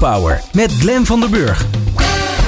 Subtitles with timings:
[0.00, 1.66] Power met Glen van der Burg.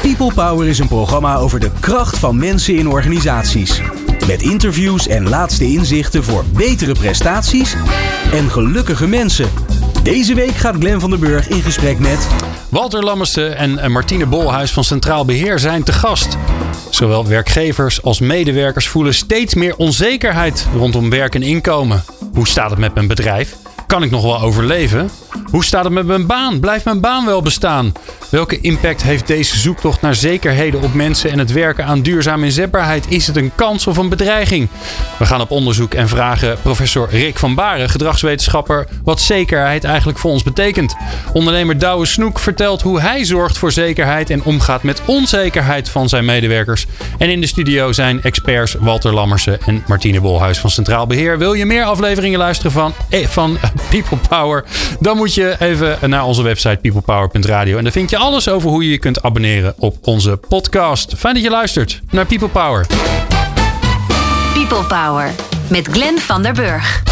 [0.01, 3.81] People Power is een programma over de kracht van mensen in organisaties.
[4.27, 7.75] Met interviews en laatste inzichten voor betere prestaties
[8.33, 9.51] en gelukkige mensen.
[10.03, 12.27] Deze week gaat Glen van der Burg in gesprek met...
[12.69, 16.37] Walter Lammersen en Martine Bolhuis van Centraal Beheer zijn te gast.
[16.91, 22.05] Zowel werkgevers als medewerkers voelen steeds meer onzekerheid rondom werk en inkomen.
[22.33, 23.57] Hoe staat het met mijn bedrijf?
[23.87, 25.11] Kan ik nog wel overleven?
[25.53, 26.61] Hoe staat het met mijn baan?
[26.61, 27.93] Blijft mijn baan wel bestaan?
[28.31, 33.07] Welke impact heeft deze zoektocht naar zekerheden op mensen en het werken aan duurzame inzetbaarheid?
[33.09, 34.69] Is het een kans of een bedreiging?
[35.19, 40.31] We gaan op onderzoek en vragen professor Rick van Baren, gedragswetenschapper, wat zekerheid eigenlijk voor
[40.31, 40.95] ons betekent.
[41.33, 46.25] Ondernemer Douwe Snoek vertelt hoe hij zorgt voor zekerheid en omgaat met onzekerheid van zijn
[46.25, 46.87] medewerkers.
[47.19, 51.39] En in de studio zijn experts Walter Lammersen en Martine Bolhuis van Centraal Beheer.
[51.39, 53.59] Wil je meer afleveringen luisteren van, eh, van
[53.91, 54.65] People Power?
[55.01, 57.77] Dan moet je even naar onze website peoplepower.radio.
[57.77, 61.15] En daar vind je alles over hoe je je kunt abonneren op onze podcast.
[61.17, 62.87] Fijn dat je luistert naar People Power.
[64.55, 65.31] People Power
[65.69, 67.03] met Glenn van der Burg.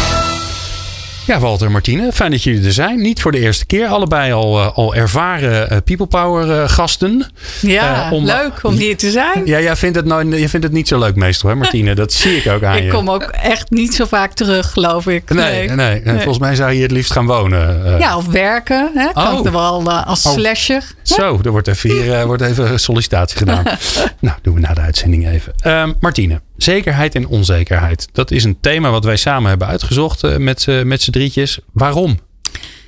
[1.31, 3.01] Ja, Walter en Martine, fijn dat jullie er zijn.
[3.01, 3.87] Niet voor de eerste keer.
[3.87, 7.25] Allebei al, uh, al ervaren uh, People Power uh, gasten.
[7.61, 9.45] Ja, om, leuk om hier te zijn.
[9.45, 11.95] Ja, jij vindt het, nou, je vindt het niet zo leuk meestal, hè Martine?
[11.95, 12.85] Dat zie ik ook aan ik je.
[12.85, 15.33] Ik kom ook echt niet zo vaak terug, geloof ik.
[15.33, 15.75] Nee, nee.
[15.75, 16.01] nee.
[16.03, 16.15] nee.
[16.15, 17.97] volgens mij zou je het liefst gaan wonen.
[17.99, 18.91] Ja, of werken.
[18.95, 19.13] Hè?
[19.13, 19.39] Kan oh.
[19.39, 20.33] ik er wel als oh.
[20.33, 20.83] slasher.
[21.01, 23.63] Zo, er wordt even, hier wordt even sollicitatie gedaan.
[24.19, 25.53] nou, doen we na de uitzending even.
[25.61, 28.07] Ehm, Martine, zekerheid en onzekerheid.
[28.11, 31.59] Dat is een thema wat wij samen hebben uitgezocht uh, met, uh, met z'n drietjes.
[31.73, 32.19] Waarom?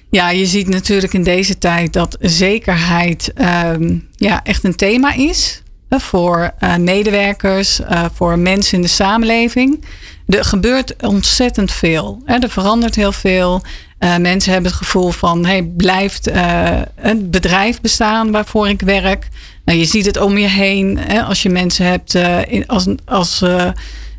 [0.09, 3.33] Ja, je ziet natuurlijk in deze tijd dat zekerheid
[3.65, 5.61] um, ja, echt een thema is.
[5.89, 7.79] Uh, voor medewerkers,
[8.13, 9.85] voor mensen in de samenleving.
[10.27, 12.21] Er gebeurt ontzettend veel.
[12.25, 13.61] Er verandert heel veel.
[13.99, 16.31] mensen hebben het gevoel van, hey, blijft
[16.95, 19.27] een bedrijf bestaan waarvoor ik werk?
[19.65, 20.97] Nou, je ziet het om je heen.
[20.97, 23.71] Hè, als je mensen hebt uh, in, als, als uh,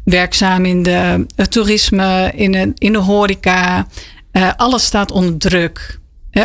[0.04, 3.86] werkzaam in de toerisme, in de, in de horeca.
[4.56, 5.98] alles staat onder druk.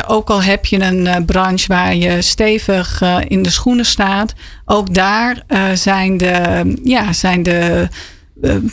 [0.08, 4.34] Ook al heb je een branche waar je stevig in de schoenen staat.
[4.66, 5.44] Ook daar
[5.74, 7.88] zijn de, ja, zijn de eh,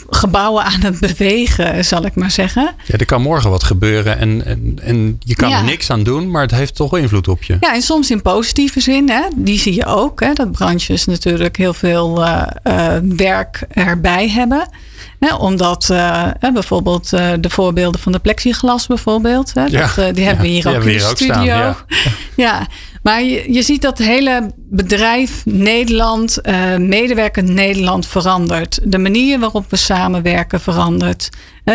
[0.09, 2.75] gebouwen aan het bewegen, zal ik maar zeggen.
[2.85, 6.31] Ja, er kan morgen wat gebeuren en, en, en je kan er niks aan doen,
[6.31, 7.57] maar het heeft toch invloed op je.
[7.59, 9.09] Ja, en soms in positieve zin.
[9.09, 10.19] Hè, die zie je ook.
[10.19, 14.69] Hè, dat branches natuurlijk heel veel uh, uh, werk erbij hebben.
[15.19, 19.53] Hè, omdat uh, bijvoorbeeld de voorbeelden van de plexiglas bijvoorbeeld.
[19.53, 21.33] Hè, ja, dat, die hebben we hier ook in de studio.
[21.33, 21.75] Staan, ja.
[22.45, 22.67] ja.
[23.03, 26.41] Maar je, je ziet dat het hele bedrijf Nederland,
[26.77, 28.79] medewerker Nederland verandert.
[28.83, 31.29] De manier waarop we samenwerken verandert.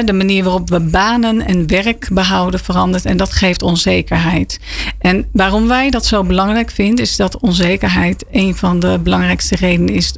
[0.05, 3.05] De manier waarop we banen en werk behouden verandert.
[3.05, 4.61] En dat geeft onzekerheid.
[4.99, 9.95] En waarom wij dat zo belangrijk vinden, is dat onzekerheid een van de belangrijkste redenen
[9.95, 10.15] is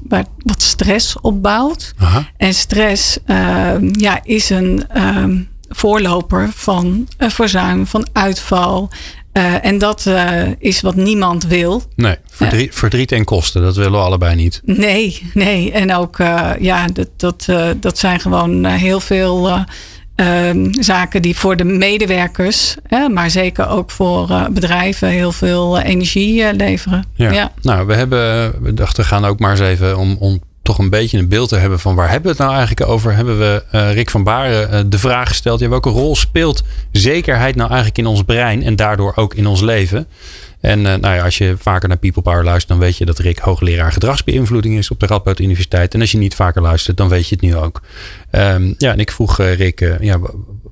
[0.54, 1.94] wat stress opbouwt.
[1.98, 2.31] Aha.
[2.37, 5.25] En stress uh, ja, is een uh,
[5.69, 8.91] voorloper van verzuim, van uitval.
[9.32, 11.82] Uh, en dat uh, is wat niemand wil.
[11.97, 14.60] Nee, verdriet, verdriet, en kosten, dat willen we allebei niet.
[14.64, 15.72] Nee, nee.
[15.72, 16.16] En ook,
[16.59, 17.47] ja, dat, dat,
[17.81, 19.64] dat zijn gewoon heel veel
[20.14, 22.76] ehm, zaken die voor de medewerkers,
[23.12, 27.04] maar zeker ook voor bedrijven, heel veel energie leveren.
[27.14, 27.32] Ja.
[27.32, 27.52] ja.
[27.62, 30.91] nou, we hebben, we dachten, we gaan ook maar eens even om, om toch een
[30.91, 33.64] beetje een beeld te hebben van waar hebben we het nou eigenlijk over, hebben we
[33.75, 37.98] uh, Rick van Baren uh, de vraag gesteld: ja, welke rol speelt zekerheid nou eigenlijk
[37.98, 40.06] in ons brein en daardoor ook in ons leven?
[40.64, 43.19] En uh, nou ja, als je vaker naar People Power luistert, dan weet je dat
[43.19, 45.94] Rick hoogleraar gedragsbeïnvloeding is op de Radboud Universiteit.
[45.94, 47.80] En als je niet vaker luistert, dan weet je het nu ook.
[48.32, 50.19] Um, ja, en ik vroeg Rick, ja,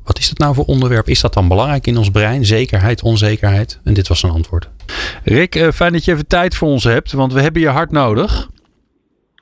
[0.04, 1.08] wat is dat nou voor onderwerp?
[1.08, 2.44] Is dat dan belangrijk in ons brein?
[2.44, 3.80] Zekerheid, onzekerheid?
[3.84, 4.68] En dit was zijn antwoord.
[5.24, 8.48] Rick, fijn dat je even tijd voor ons hebt, want we hebben je hard nodig.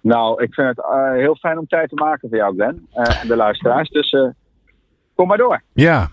[0.03, 2.87] Nou, ik vind het uh, heel fijn om tijd te maken voor jou, Glenn.
[2.95, 3.89] Uh, en de luisteraars.
[3.89, 4.29] Dus uh,
[5.15, 5.63] kom maar door.
[5.73, 6.11] Ja.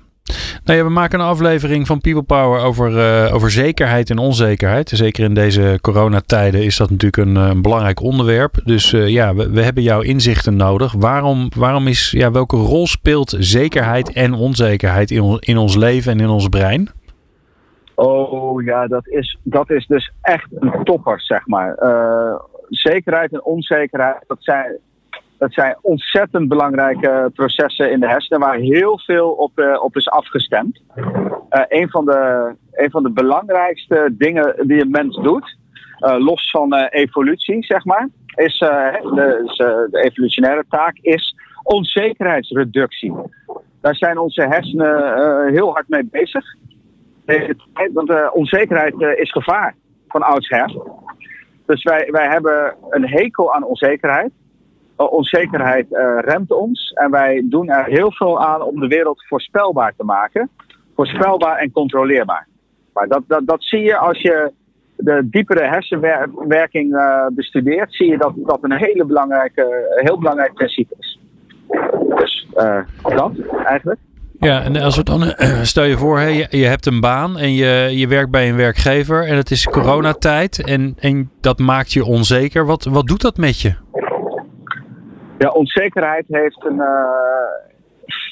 [0.68, 4.90] Nou ja, we maken een aflevering van People Power over, over zekerheid en onzekerheid.
[4.90, 8.56] Zeker in deze coronatijden is dat natuurlijk een, een belangrijk onderwerp.
[8.64, 10.94] Dus ja, we, we, hebben jouw inzichten nodig.
[10.94, 16.20] Waarom, waarom is, ja, welke rol speelt zekerheid en onzekerheid in, in ons leven en
[16.20, 16.90] in ons brein?
[17.96, 21.76] Oh ja, dat is, dat is dus echt een topper, zeg maar
[22.70, 24.78] zekerheid en onzekerheid, dat zijn,
[25.38, 30.10] dat zijn ontzettend belangrijke processen in de hersenen waar heel veel op, uh, op is
[30.10, 30.82] afgestemd.
[30.96, 35.58] Uh, een, van de, van de belangrijkste dingen die een mens doet,
[36.00, 43.14] uh, los van evolutie, zeg maar, is de, de evolutionaire taak, is onzekerheidsreductie.
[43.82, 46.56] Daar zijn onze hersenen heel hard mee bezig.
[47.94, 49.76] Want onzekerheid is gevaar.
[50.08, 50.82] van oudsher.
[51.66, 54.32] Dus wij, wij hebben een hekel aan onzekerheid.
[54.98, 55.86] Onzekerheid
[56.18, 60.50] remt ons en wij doen er heel veel aan om de wereld voorspelbaar te maken.
[60.96, 62.48] Voorspelbaar en controleerbaar.
[62.94, 64.52] Maar dat, dat, dat zie je als je
[64.96, 66.98] de diepere hersenwerking
[67.36, 71.20] bestudeert, zie je dat dat een hele belangrijke, heel belangrijk principe is.
[72.16, 72.48] Dus
[73.02, 73.32] dat
[73.66, 74.00] eigenlijk.
[74.40, 75.22] Ja, en als we dan,
[75.62, 79.28] stel je voor, je, je, hebt een baan en je, je werkt bij een werkgever
[79.28, 82.66] en het is coronatijd en, en dat maakt je onzeker.
[82.66, 83.76] Wat, wat doet dat met je?
[85.38, 87.04] Ja, onzekerheid heeft een uh,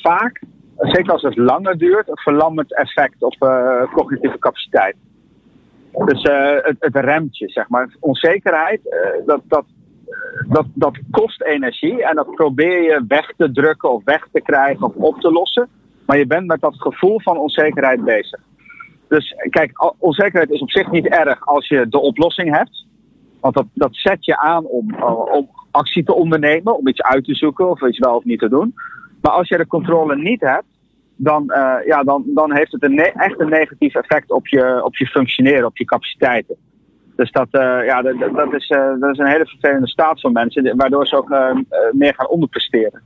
[0.02, 0.42] vaak,
[0.78, 3.36] zeker als het langer duurt, een verlammend effect op
[3.94, 4.96] cognitieve capaciteit.
[6.06, 6.22] Dus
[6.64, 7.96] het, het remt je, zeg maar.
[8.00, 8.82] Onzekerheid,
[9.26, 9.66] dat, dat
[10.48, 14.86] dat, dat kost energie en dat probeer je weg te drukken of weg te krijgen
[14.86, 15.70] of op te lossen.
[16.06, 18.40] Maar je bent met dat gevoel van onzekerheid bezig.
[19.08, 22.86] Dus kijk, onzekerheid is op zich niet erg als je de oplossing hebt.
[23.40, 24.96] Want dat, dat zet je aan om,
[25.32, 28.50] om actie te ondernemen, om iets uit te zoeken of iets wel of niet te
[28.50, 28.74] doen.
[29.22, 30.66] Maar als je de controle niet hebt,
[31.16, 34.96] dan, uh, ja, dan, dan heeft het een echt een negatief effect op je, op
[34.96, 36.56] je functioneren, op je capaciteiten.
[37.16, 40.32] Dus dat, uh, ja, dat, dat, is, uh, dat is een hele vervelende staat van
[40.32, 41.36] mensen, waardoor ze ook
[41.92, 43.02] meer gaan onderpresteren.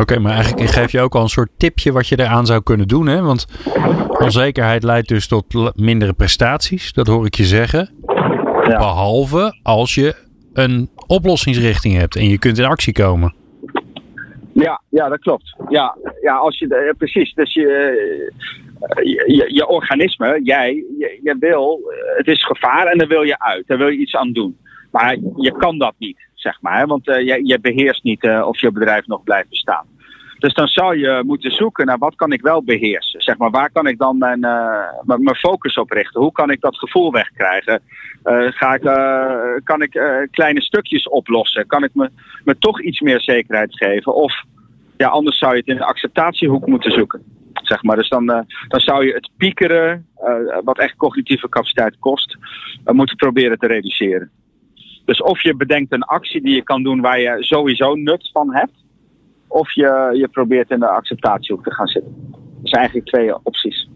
[0.00, 2.88] Oké, maar eigenlijk geef je ook al een soort tipje wat je eraan zou kunnen
[2.88, 3.06] doen.
[3.06, 3.22] Hè?
[3.22, 3.46] Want
[4.18, 7.90] onzekerheid leidt dus tot mindere prestaties, dat hoor ik je zeggen.
[8.62, 8.78] Ja.
[8.78, 10.14] Behalve als je
[10.52, 13.34] een oplossingsrichting hebt en je kunt in actie komen.
[14.52, 15.56] Ja, ja dat klopt.
[15.68, 17.34] Ja, ja als je, precies.
[17.34, 17.62] Dus je,
[19.26, 20.84] je, je, organisme, jij,
[21.22, 21.80] je, wil,
[22.16, 23.66] het is gevaar en daar wil je uit.
[23.66, 24.58] Daar wil je iets aan doen.
[24.90, 26.86] Maar je kan dat niet, zeg maar.
[26.86, 29.86] Want uh, je, je beheerst niet of je bedrijf nog blijft bestaan.
[30.38, 33.20] Dus dan zou je moeten zoeken naar wat kan ik wel beheersen.
[33.20, 36.20] Zeg maar, waar kan ik dan mijn, uh, mijn focus op richten?
[36.20, 37.82] Hoe kan ik dat gevoel wegkrijgen?
[38.50, 38.82] ga ik,
[39.64, 39.90] kan ik
[40.30, 41.66] kleine stukjes oplossen?
[41.66, 42.10] Kan ik me,
[42.44, 44.14] me toch iets meer zekerheid geven?
[44.14, 44.42] Of
[44.96, 47.22] ja, anders zou je het in de acceptatiehoek moeten zoeken.
[47.52, 47.96] Zeg maar.
[47.96, 48.26] Dus dan,
[48.68, 50.06] dan zou je het piekeren,
[50.64, 52.36] wat echt cognitieve capaciteit kost,
[52.84, 54.30] moeten proberen te reduceren.
[55.04, 58.54] Dus of je bedenkt een actie die je kan doen waar je sowieso nut van
[58.54, 58.86] hebt.
[59.48, 62.14] Of je, je probeert in de acceptatiehoek te gaan zitten.
[62.30, 63.88] Dat zijn eigenlijk twee opties.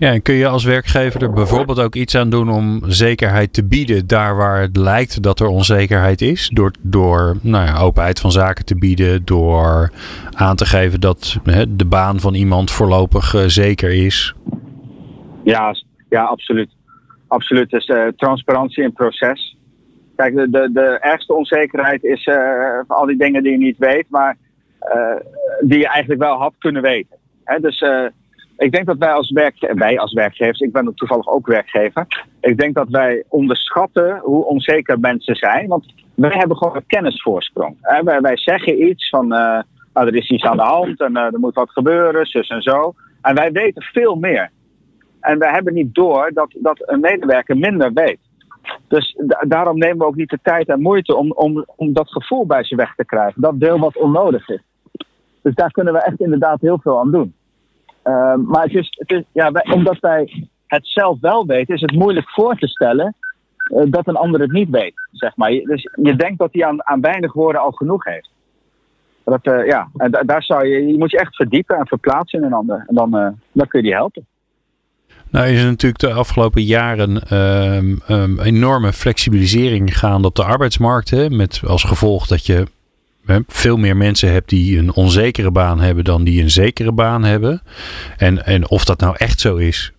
[0.00, 3.64] Ja, en kun je als werkgever er bijvoorbeeld ook iets aan doen om zekerheid te
[3.64, 6.48] bieden daar waar het lijkt dat er onzekerheid is?
[6.48, 9.90] Door, door nou ja, openheid van zaken te bieden, door
[10.30, 14.34] aan te geven dat hè, de baan van iemand voorlopig uh, zeker is?
[15.44, 15.74] Ja,
[16.08, 16.70] ja absoluut.
[17.28, 17.70] Absoluut.
[17.70, 19.56] Dus uh, transparantie in proces.
[20.16, 22.36] Kijk, de, de, de ergste onzekerheid is uh,
[22.86, 24.36] al die dingen die je niet weet, maar
[25.60, 27.16] die je eigenlijk wel had kunnen weten.
[27.60, 28.06] Dus uh,
[28.56, 32.06] ik denk dat wij als, werk, wij als werkgevers, ik ben toevallig ook werkgever,
[32.40, 37.76] ik denk dat wij onderschatten hoe onzeker mensen zijn, want wij hebben gewoon een kennisvoorsprong.
[38.02, 41.54] Wij, wij zeggen iets van, nou, er is iets aan de hand en er moet
[41.54, 42.94] wat gebeuren, zus en zo.
[43.22, 44.50] En wij weten veel meer.
[45.20, 48.18] En wij hebben niet door dat, dat een medewerker minder weet.
[48.88, 52.46] Dus daarom nemen we ook niet de tijd en moeite om, om, om dat gevoel
[52.46, 53.40] bij ze weg te krijgen.
[53.40, 54.62] Dat deel wat onnodig is.
[55.42, 57.34] Dus daar kunnen we echt inderdaad heel veel aan doen.
[58.04, 61.92] Uh, maar het is, het is, ja, omdat wij het zelf wel weten, is het
[61.92, 63.14] moeilijk voor te stellen
[63.64, 64.94] uh, dat een ander het niet weet.
[65.12, 65.50] Zeg maar.
[65.50, 68.30] Dus je denkt dat hij aan, aan weinig woorden al genoeg heeft.
[69.24, 72.44] Dat, uh, ja, en daar zou je, je moet je echt verdiepen en verplaatsen in
[72.44, 72.84] een ander.
[72.86, 73.10] En dan,
[73.52, 74.26] dan kun je die helpen.
[75.30, 77.34] Nou is er natuurlijk de afgelopen jaren
[78.08, 81.10] um, enorme flexibilisering gaande op de arbeidsmarkt.
[81.10, 82.66] Hè, met als gevolg dat je
[83.48, 87.62] veel meer mensen hebt die een onzekere baan hebben dan die een zekere baan hebben.
[88.16, 89.92] En, en of dat nou echt zo is,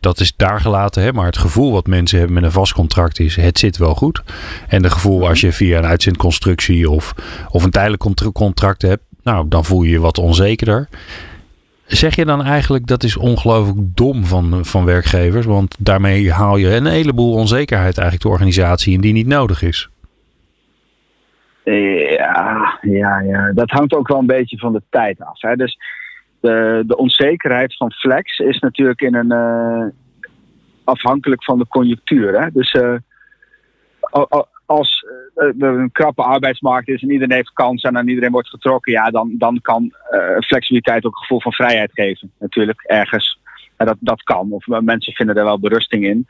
[0.00, 1.02] dat is daar gelaten.
[1.02, 1.12] Hè?
[1.12, 4.22] Maar het gevoel wat mensen hebben met een vast contract is: het zit wel goed.
[4.68, 7.14] En het gevoel als je via een uitzendconstructie of,
[7.48, 10.88] of een tijdelijk contract hebt, nou, dan voel je je wat onzekerder.
[11.86, 15.46] Zeg je dan eigenlijk dat is ongelooflijk dom van, van werkgevers?
[15.46, 19.88] Want daarmee haal je een heleboel onzekerheid eigenlijk de organisatie in die niet nodig is.
[21.70, 25.40] Ja, ja, ja, dat hangt ook wel een beetje van de tijd af.
[25.40, 25.56] Hè?
[25.56, 25.78] Dus
[26.40, 29.86] de, de onzekerheid van flex is natuurlijk in een, uh,
[30.84, 32.40] afhankelijk van de conjunctuur.
[32.40, 32.50] Hè?
[32.52, 32.96] Dus uh,
[34.66, 38.92] als er een krappe arbeidsmarkt is en iedereen heeft kansen en aan iedereen wordt getrokken,
[38.92, 39.92] ja, dan, dan kan
[40.40, 42.32] flexibiliteit ook een gevoel van vrijheid geven.
[42.38, 43.40] Natuurlijk, ergens.
[43.76, 44.52] En dat, dat kan.
[44.52, 46.26] Of mensen vinden er wel berusting in.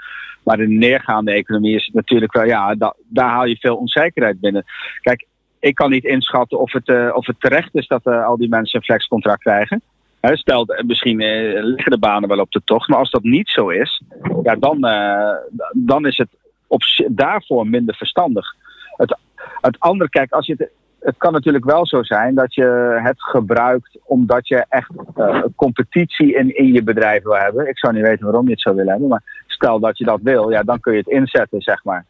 [0.49, 4.41] Maar de neergaande economie is het natuurlijk wel, ja, da, daar haal je veel onzekerheid
[4.41, 4.65] binnen.
[5.01, 5.27] Kijk,
[5.59, 8.49] ik kan niet inschatten of het, uh, of het terecht is dat uh, al die
[8.49, 9.83] mensen een flexcontract krijgen.
[10.21, 13.23] Hè, stel, eh, misschien eh, liggen de banen wel op de tocht, maar als dat
[13.23, 14.03] niet zo is,
[14.43, 15.37] ja, dan, eh,
[15.73, 16.29] dan is het
[16.67, 18.55] op, daarvoor minder verstandig.
[18.97, 19.19] Het,
[19.61, 23.23] het andere, kijk, als je het, het kan natuurlijk wel zo zijn dat je het
[23.23, 27.69] gebruikt omdat je echt eh, competitie in, in je bedrijf wil hebben.
[27.69, 30.21] Ik zou niet weten waarom je het zou willen hebben, maar stel dat je dat
[30.23, 32.05] wil, ja, dan kun je het inzetten, zeg maar.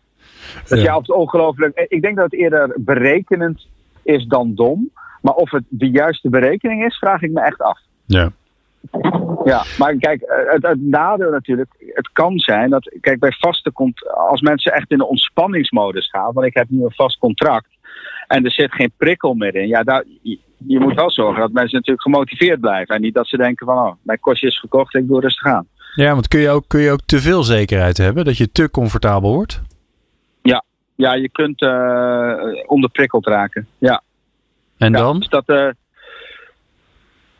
[0.68, 0.84] Dus Ja.
[0.84, 1.86] ja, of het ongelooflijk.
[1.88, 3.66] Ik denk dat het eerder berekenend
[4.02, 4.90] is dan dom.
[5.22, 7.78] Maar of het de juiste berekening is, vraag ik me echt af.
[8.06, 8.30] Ja.
[9.44, 13.72] Ja, maar kijk, eh, het, het nadeel natuurlijk, het kan zijn dat, kijk, bij vaste
[14.28, 17.68] als mensen echt in de ontspanningsmodus gaan, want ik heb nu een vast contract
[18.26, 21.52] en er zit geen prikkel meer in, ja, daar, je, je moet wel zorgen dat
[21.52, 24.94] mensen natuurlijk gemotiveerd blijven en niet dat ze denken van, oh, mijn kostje is gekocht,
[24.94, 25.66] ik doe rustig aan.
[25.98, 28.24] Ja, want kun je, ook, kun je ook te veel zekerheid hebben?
[28.24, 29.62] Dat je te comfortabel wordt?
[30.98, 32.34] Ja, je kunt eh,
[32.66, 33.66] onderprikkeld raken.
[33.78, 34.02] Ja.
[34.78, 35.18] En Ja, dan?
[35.18, 35.68] Dus dat, eh,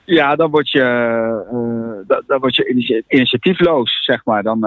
[0.05, 4.43] ja, dan word je, eh, dan, dan word je initia- initiatiefloos, zeg maar.
[4.43, 4.61] Dan,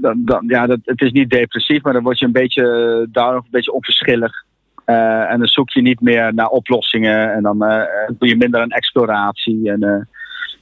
[0.00, 3.36] dan, dan, ja, dat, het is niet depressief, maar dan word je een beetje down
[3.36, 4.44] of een beetje onverschillig.
[4.84, 7.58] En dan zoek je niet meer naar oplossingen en dan
[8.18, 9.70] doe je minder aan exploratie.
[9.70, 10.08] En,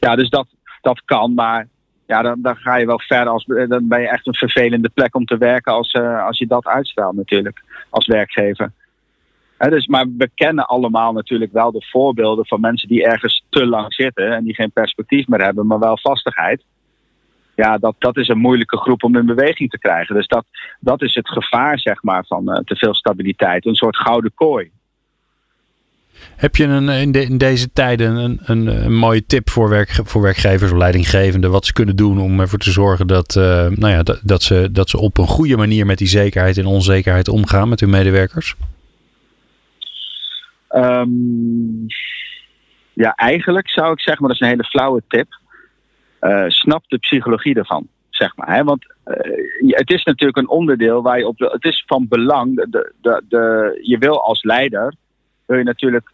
[0.01, 0.47] ja, dus dat,
[0.81, 1.67] dat kan, maar
[2.09, 3.33] ja, dan, dan ga je wel verder.
[3.33, 6.47] Als, dan ben je echt een vervelende plek om te werken als, eh, als je
[6.47, 8.73] dat uitstraalt natuurlijk, als werkgever.
[9.59, 13.95] Dus, maar we kennen allemaal natuurlijk wel de voorbeelden van mensen die ergens te lang
[13.95, 16.65] zitten en die geen perspectief meer hebben, maar wel vastigheid.
[17.55, 20.15] Ja, dat, dat is een moeilijke groep om in beweging te krijgen.
[20.15, 20.45] Dus dat,
[20.81, 23.67] dat is het gevaar, zeg maar, van eh, te veel stabiliteit.
[23.67, 24.71] Een soort gouden kooi.
[26.37, 30.01] Heb je een, in, de- in deze tijden een, een, een mooie tip voor, werk,
[30.05, 31.51] voor werkgevers of leidinggevenden?
[31.51, 34.89] Wat ze kunnen doen om ervoor te zorgen dat, eh, nou ja, dat, ze, dat
[34.91, 38.55] ze op een goede manier met die zekerheid en onzekerheid omgaan met hun medewerkers?
[40.69, 41.09] Ehm,
[42.93, 45.27] ja, eigenlijk zou ik zeggen, maar dat is een hele flauwe tip.
[46.21, 48.55] eh, snap de psychologie ervan, zeg maar.
[48.57, 48.65] Hè?
[48.65, 49.15] Want eh,
[49.67, 51.39] het is natuurlijk een onderdeel waar je op.
[51.39, 52.55] Het is van belang.
[52.71, 54.95] De, de, de- je wil als leider,
[55.49, 56.11] wil je natuurlijk.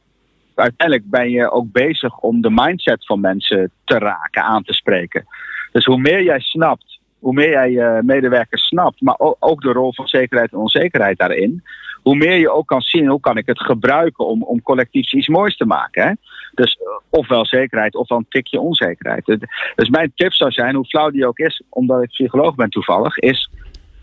[0.55, 5.27] Uiteindelijk ben je ook bezig om de mindset van mensen te raken, aan te spreken.
[5.73, 9.93] Dus hoe meer jij snapt, hoe meer jij je medewerkers snapt, maar ook, de rol
[9.95, 11.63] van zekerheid en onzekerheid daarin,
[12.03, 15.29] hoe meer je ook kan zien hoe kan ik het gebruiken om, om collectief iets
[15.29, 16.07] moois te maken.
[16.07, 16.13] Hè?
[16.53, 19.27] Dus eh, ofwel zekerheid ofwel een tikje onzekerheid.
[19.75, 23.19] Dus mijn tip zou zijn, hoe flauw die ook is, omdat ik psycholoog ben toevallig,
[23.19, 23.51] is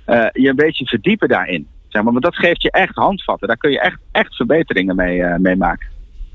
[0.05, 1.67] eh, je een beetje verdiepen daarin.
[1.91, 3.47] Zeg maar, want dat geeft je echt handvatten.
[3.47, 5.87] Daar kun je echt, echt verbeteringen mee, eh, mee maken.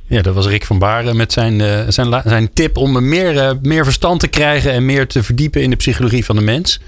[0.09, 3.51] Ja, dat was Rick van Baren met zijn, eh, zijn, zijn tip om meer, eh,
[3.63, 6.81] meer verstand te krijgen en meer te verdiepen in de psychologie van de mens.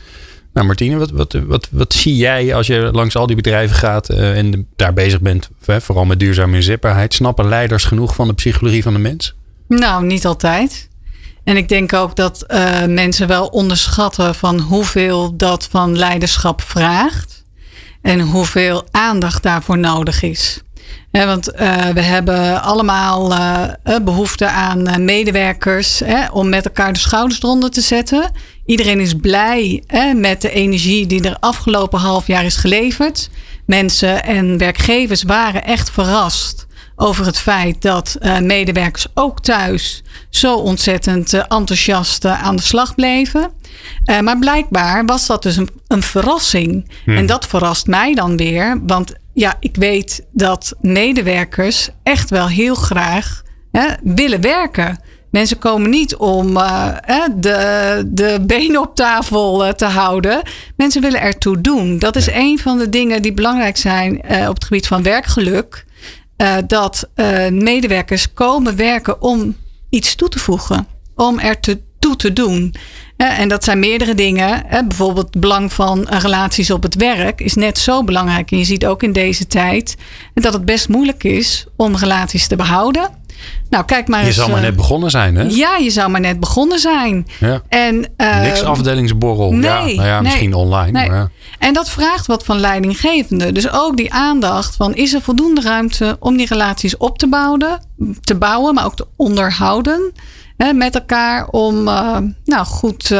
[0.52, 4.08] Nou, Martine, wat, wat, wat, wat zie jij als je langs al die bedrijven gaat
[4.08, 7.14] eh, en daar bezig bent, hè, vooral met duurzame inzetbaarheid?
[7.14, 9.34] Snappen leiders genoeg van de psychologie van de mens?
[9.68, 10.88] Nou, niet altijd.
[11.44, 17.37] En ik denk ook dat eh, mensen wel onderschatten van hoeveel dat van leiderschap vraagt.
[18.08, 20.62] En hoeveel aandacht daarvoor nodig is.
[21.10, 26.98] Want eh, we hebben allemaal eh, eh, behoefte aan medewerkers hè, om met elkaar de
[26.98, 28.30] schouders eronder te zetten.
[28.66, 33.30] Iedereen is blij hè, met de energie die er afgelopen half jaar is geleverd.
[33.66, 36.66] Mensen en werkgevers waren echt verrast
[37.00, 42.62] over het feit dat eh, medewerkers ook thuis zo ontzettend eh, enthousiast eh, aan de
[42.62, 43.50] slag bleven.
[44.22, 46.90] Maar blijkbaar was dat dus een, een verrassing.
[47.06, 48.80] En dat verrast mij dan weer.
[48.86, 55.00] Want ja, ik weet dat medewerkers echt wel heel graag hè, willen werken.
[55.30, 56.54] Mensen komen niet om
[57.36, 60.42] de, de benen op tafel te houden.
[60.76, 61.98] Mensen willen ertoe doen.
[61.98, 64.14] Dat is een van de dingen die belangrijk zijn
[64.48, 65.86] op het gebied van werkgeluk.
[66.38, 69.56] Eh, dat eh, medewerkers komen werken om
[69.90, 70.86] iets toe te voegen.
[71.14, 72.74] Om er te, toe te doen.
[73.16, 74.66] Eh, en dat zijn meerdere dingen.
[74.70, 78.50] Bijvoorbeeld het belang van relaties op het werk is net zo belangrijk.
[78.50, 79.96] En je ziet ook in deze tijd
[80.34, 83.10] dat het best moeilijk is om relaties te behouden.
[83.70, 84.36] Nou, kijk maar Je eens.
[84.36, 85.42] zal maar eh, net begonnen zijn, hè?
[85.48, 87.26] Ja, je zou maar net begonnen zijn.
[87.40, 87.62] Ja.
[87.68, 89.52] En, eh, Niks afdelingsborrel.
[89.52, 90.90] ja, nee, nou ja, nee, misschien online.
[90.90, 91.08] nee.
[91.08, 91.28] Maar ja.
[91.58, 93.52] En dat vraagt wat van leidinggevende.
[93.52, 97.80] Dus ook die aandacht van is er voldoende ruimte om die relaties op te bouwen,
[98.20, 100.12] te bouwen maar ook te onderhouden
[100.56, 103.10] hè, met elkaar om eh, nou goed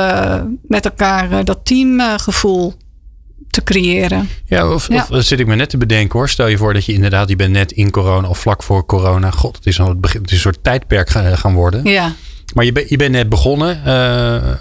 [0.62, 2.75] met elkaar dat teamgevoel
[3.64, 4.28] te creëren.
[4.46, 5.06] Ja, of, Ja.
[5.10, 6.28] of zit ik me net te bedenken hoor.
[6.28, 9.30] Stel je voor dat je inderdaad, je bent net in corona of vlak voor corona.
[9.30, 11.84] God, het is, al het, begin, het is een soort tijdperk ga- gaan worden.
[11.84, 12.12] Ja,
[12.54, 14.54] Maar je, ben- je bent net begonnen, eh,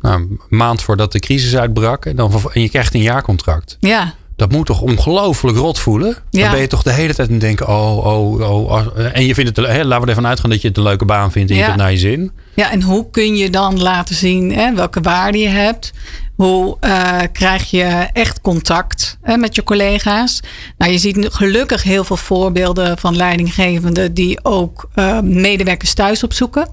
[0.00, 2.04] nou, een maand voordat de crisis uitbrak.
[2.06, 3.76] En, dan, en je krijgt een jaarcontract.
[3.80, 6.16] ja, Dat moet toch ongelooflijk rot voelen?
[6.30, 6.40] Ja.
[6.42, 8.70] Dan ben je toch de hele tijd aan het denken, oh, oh, oh.
[8.70, 8.86] oh.
[9.12, 11.32] En je vindt het, hè, laten we ervan uitgaan dat je het een leuke baan
[11.32, 11.68] vindt en je Ja.
[11.68, 12.30] hebt het naar je zin.
[12.54, 15.92] Ja, en hoe kun je dan laten zien hè, welke waarde je hebt?
[16.34, 20.40] Hoe eh, krijg je echt contact hè, met je collega's?
[20.78, 26.68] Nou, je ziet gelukkig heel veel voorbeelden van leidinggevenden die ook eh, medewerkers thuis opzoeken.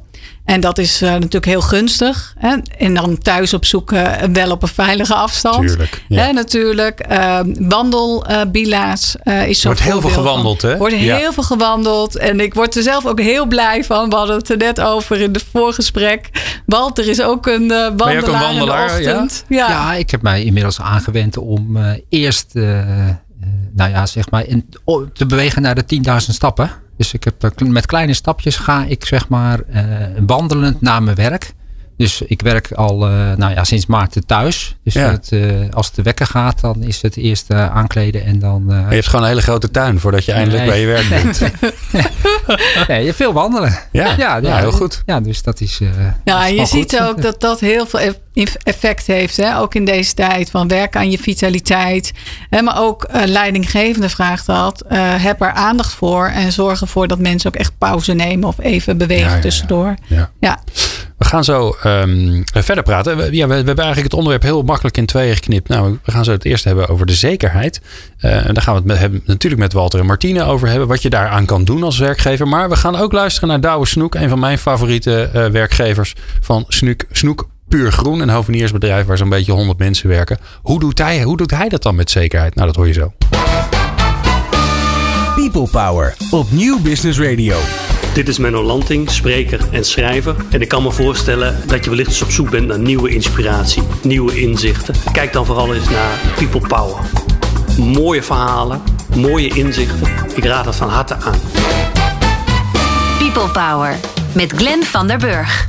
[0.45, 2.33] En dat is eh, natuurlijk heel gunstig.
[2.37, 2.57] Hè?
[2.77, 5.67] En dan thuis opzoeken, eh, wel op een veilige afstand.
[5.67, 6.23] Tuurlijk, ja.
[6.23, 7.05] Hè, natuurlijk.
[7.11, 9.67] Uh, wandelbila's eh is zo.
[9.67, 10.77] wordt heel veel gewandeld, hè?
[10.77, 11.15] wordt Ja.
[11.15, 12.17] heel veel gewandeld.
[12.17, 14.09] En ik word er zelf ook heel blij van.
[14.09, 16.29] We hadden het er net over in het voorgesprek.
[16.65, 19.45] Walter is ook een eh wandelaar, ook een wandelaar, in de ochtend.
[19.47, 19.69] Ja.
[19.69, 22.53] Ja, ik heb mij inmiddels aangewend om eh, eerst,
[23.73, 24.45] nou ja, zeg maar,
[25.13, 26.82] te bewegen naar de 10.000 stappen.
[26.97, 29.83] Dus ik heb, eh, met kleine stapjes ga ik, zeg maar, eh,
[30.25, 31.53] wandelend naar mijn werk.
[32.03, 34.75] Dus ik werk al, eh, nou ja, sinds maart thuis.
[34.83, 35.11] Dus Ja.
[35.11, 35.41] het, eh,
[35.71, 38.65] als de wekker gaat, dan is het eerst eh, aankleden en dan...
[38.71, 40.71] eh, Je hebt gewoon een hele grote tuin voordat je eindelijk Nee.
[40.71, 41.41] bij je werk bent.
[42.87, 43.79] nee, je veel wandelen.
[43.91, 45.03] Ja, ja, heel goed.
[45.05, 45.79] Ja, dus dat is.
[45.81, 45.87] eh,
[46.23, 47.07] Ja, en je ziet goed.
[47.07, 47.99] ook dat dat heel veel
[48.33, 49.37] eff- effect heeft.
[49.37, 49.57] Hè?
[49.59, 52.11] Ook in deze tijd van werken aan je vitaliteit.
[52.49, 52.61] Hè?
[52.61, 54.81] Maar ook eh, leidinggevende vraagt dat.
[54.87, 56.27] eh, heb er aandacht voor.
[56.27, 58.47] En zorg ervoor dat mensen ook echt pauze nemen.
[58.47, 59.41] Of even bewegen Ja, ja, ja.
[59.41, 59.93] tussendoor.
[60.07, 60.29] Ja.
[60.39, 60.59] Ja.
[61.17, 63.17] We gaan zo ehm, verder praten.
[63.17, 65.67] We, ja, we, hebben eigenlijk het onderwerp heel makkelijk in tweeën geknipt.
[65.67, 67.81] Nou, we gaan zo het eerst hebben over de zekerheid.
[68.17, 70.87] Eh, en daar gaan we het natuurlijk met Walter en Martine over hebben.
[70.87, 72.47] Wat je daaraan kan doen als werkgever.
[72.47, 74.15] Maar we gaan ook luisteren naar Douwe Snoek.
[74.15, 78.19] Een van mijn favoriete eh, werkgevers van Snoek, Snoek Puur Groen.
[78.19, 80.37] Een hoveniersbedrijf waar zo'n beetje 100 mensen werken.
[80.61, 82.55] Hoe doet, hij, hoe doet hij dat dan met zekerheid?
[82.55, 83.13] Nou, dat hoor je zo.
[85.35, 87.57] People Power op Nieuw Business Radio.
[88.13, 90.35] Dit is Menno Lanting, spreker en schrijver.
[90.49, 93.83] En ik kan me voorstellen dat je wellicht eens op zoek bent naar nieuwe inspiratie,
[94.03, 94.95] nieuwe inzichten.
[95.11, 97.01] Kijk dan vooral eens naar People Power.
[97.77, 98.81] Mooie verhalen,
[99.15, 100.07] mooie inzichten.
[100.35, 101.39] Ik raad het van harte aan.
[103.17, 103.95] People Power
[104.35, 105.67] met Glenn van der Burg.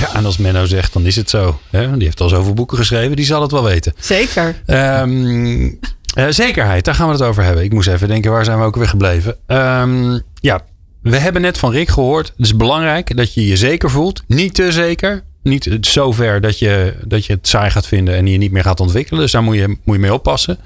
[0.00, 1.60] Ja, en als Menno zegt, dan is het zo.
[1.70, 1.92] Hè?
[1.96, 3.94] Die heeft al zoveel boeken geschreven, die zal het wel weten.
[3.98, 4.62] Zeker.
[4.66, 5.70] Ehm,
[6.14, 7.64] eh, zekerheid, daar gaan we het over hebben.
[7.64, 9.36] Ik moest even denken, waar zijn we ook weer gebleven?
[9.46, 10.60] Ehm, ja,
[11.02, 12.26] we hebben net van Rick gehoord.
[12.36, 14.22] Het is belangrijk dat je je zeker voelt.
[14.26, 15.24] Niet te zeker.
[15.42, 18.62] Niet zo ver dat je, dat je het saai gaat vinden en je niet meer
[18.62, 19.20] gaat ontwikkelen.
[19.20, 20.58] Dus daar moet je, moet je mee oppassen.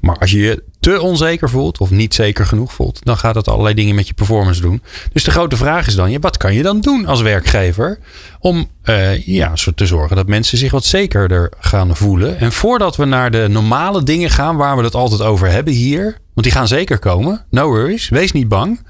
[0.00, 3.48] Maar als je je te onzeker voelt of niet zeker genoeg voelt, dan gaat het
[3.48, 4.82] allerlei dingen met je performance doen.
[5.12, 7.98] Dus de grote vraag is dan, wat kan je dan doen als werkgever
[8.38, 12.38] om eh, ja, te zorgen dat mensen zich wat zekerder gaan voelen?
[12.38, 16.18] En voordat we naar de normale dingen gaan waar we het altijd over hebben hier,
[16.34, 18.86] want die gaan zeker komen, no worries, wees niet bang.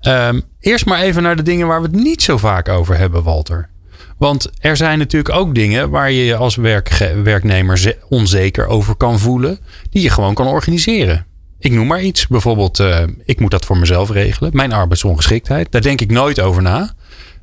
[0.00, 3.22] Ehm, eerst maar even naar de dingen waar we het niet zo vaak over hebben,
[3.22, 3.68] Walter.
[4.18, 6.56] Want er zijn natuurlijk ook dingen waar je je als
[7.22, 9.58] werknemer ze- onzeker over kan voelen,
[9.90, 11.26] die je gewoon kan organiseren.
[11.58, 12.26] Ik noem maar iets.
[12.26, 14.50] Bijvoorbeeld, eh, ik moet dat voor mezelf regelen.
[14.54, 15.72] Mijn arbeidsongeschiktheid.
[15.72, 16.92] Daar denk ik nooit over na.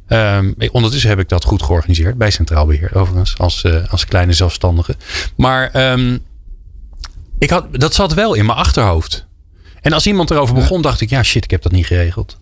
[0.07, 4.34] Ehm, ondertussen heb ik dat goed georganiseerd bij Centraal Beheer, overigens, als, eh, als kleine
[4.34, 4.95] zelfstandige.
[5.36, 6.17] Maar ehm,
[7.39, 9.25] ik had, dat zat wel in mijn achterhoofd.
[9.81, 12.39] En als iemand erover begon, dacht ik, ja shit, ik heb dat niet geregeld.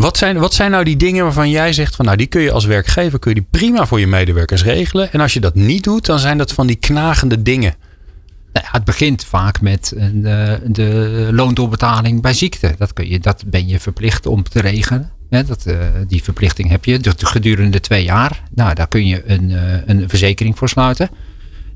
[0.00, 2.52] Wat zijn, wat zijn nou die dingen waarvan jij zegt van nou die kun je
[2.52, 5.12] als werkgever kun je die prima voor je medewerkers regelen.
[5.12, 7.74] En als je dat niet doet, dan zijn dat van die knagende dingen.
[8.52, 10.06] Nou het begint vaak met eh,
[10.66, 12.74] de loondoorbetaling bij ziekte.
[12.78, 15.10] Dat, kun je, dat ben je verplicht om te regelen.
[15.30, 15.76] Dat, eh,
[16.08, 18.42] die verplichting heb je de- gedurende twee jaar.
[18.54, 21.10] Nou, daar kun je een, eh, een verzekering voor sluiten.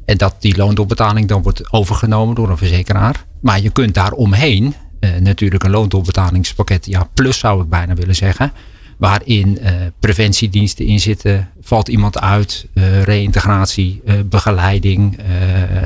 [0.05, 3.25] En dat die loondoorbetaling dan wordt overgenomen door een verzekeraar.
[3.41, 4.84] Maar je kunt daar omheen eh,
[5.21, 8.53] natuurlijk een loondoorbtalingspakket, ja, plus zou ik bijna willen zeggen.
[8.97, 11.49] Waarin eh, preventiediensten in zitten.
[11.61, 15.19] Valt iemand uit, eh, reïntegratie, eh, begeleiding.
[15.19, 15.25] eh,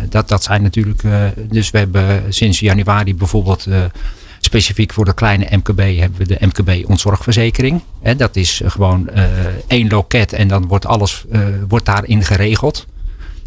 [0.09, 1.03] dat, dat zijn natuurlijk.
[1.03, 3.67] eh, dus we hebben sinds januari bijvoorbeeld.
[3.67, 3.81] eh,
[4.41, 7.83] specifiek voor de kleine MKB hebben we de MKB ontzorgverzekering.
[8.03, 9.25] Hè, dat is gewoon eh,
[9.67, 12.87] één loket en dan wordt alles eh, wordt daarin geregeld.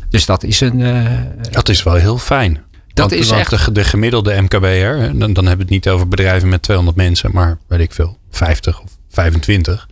[0.09, 0.81] Dus dat is een.
[0.81, 1.11] eh,
[1.51, 2.59] Dat is wel heel fijn.
[3.01, 5.89] Dat want, is want echt- de, de gemiddelde MKB'er, dan, dan hebben we het niet
[5.89, 9.87] over bedrijven met 200 mensen, maar weet ik veel, 50 of 25.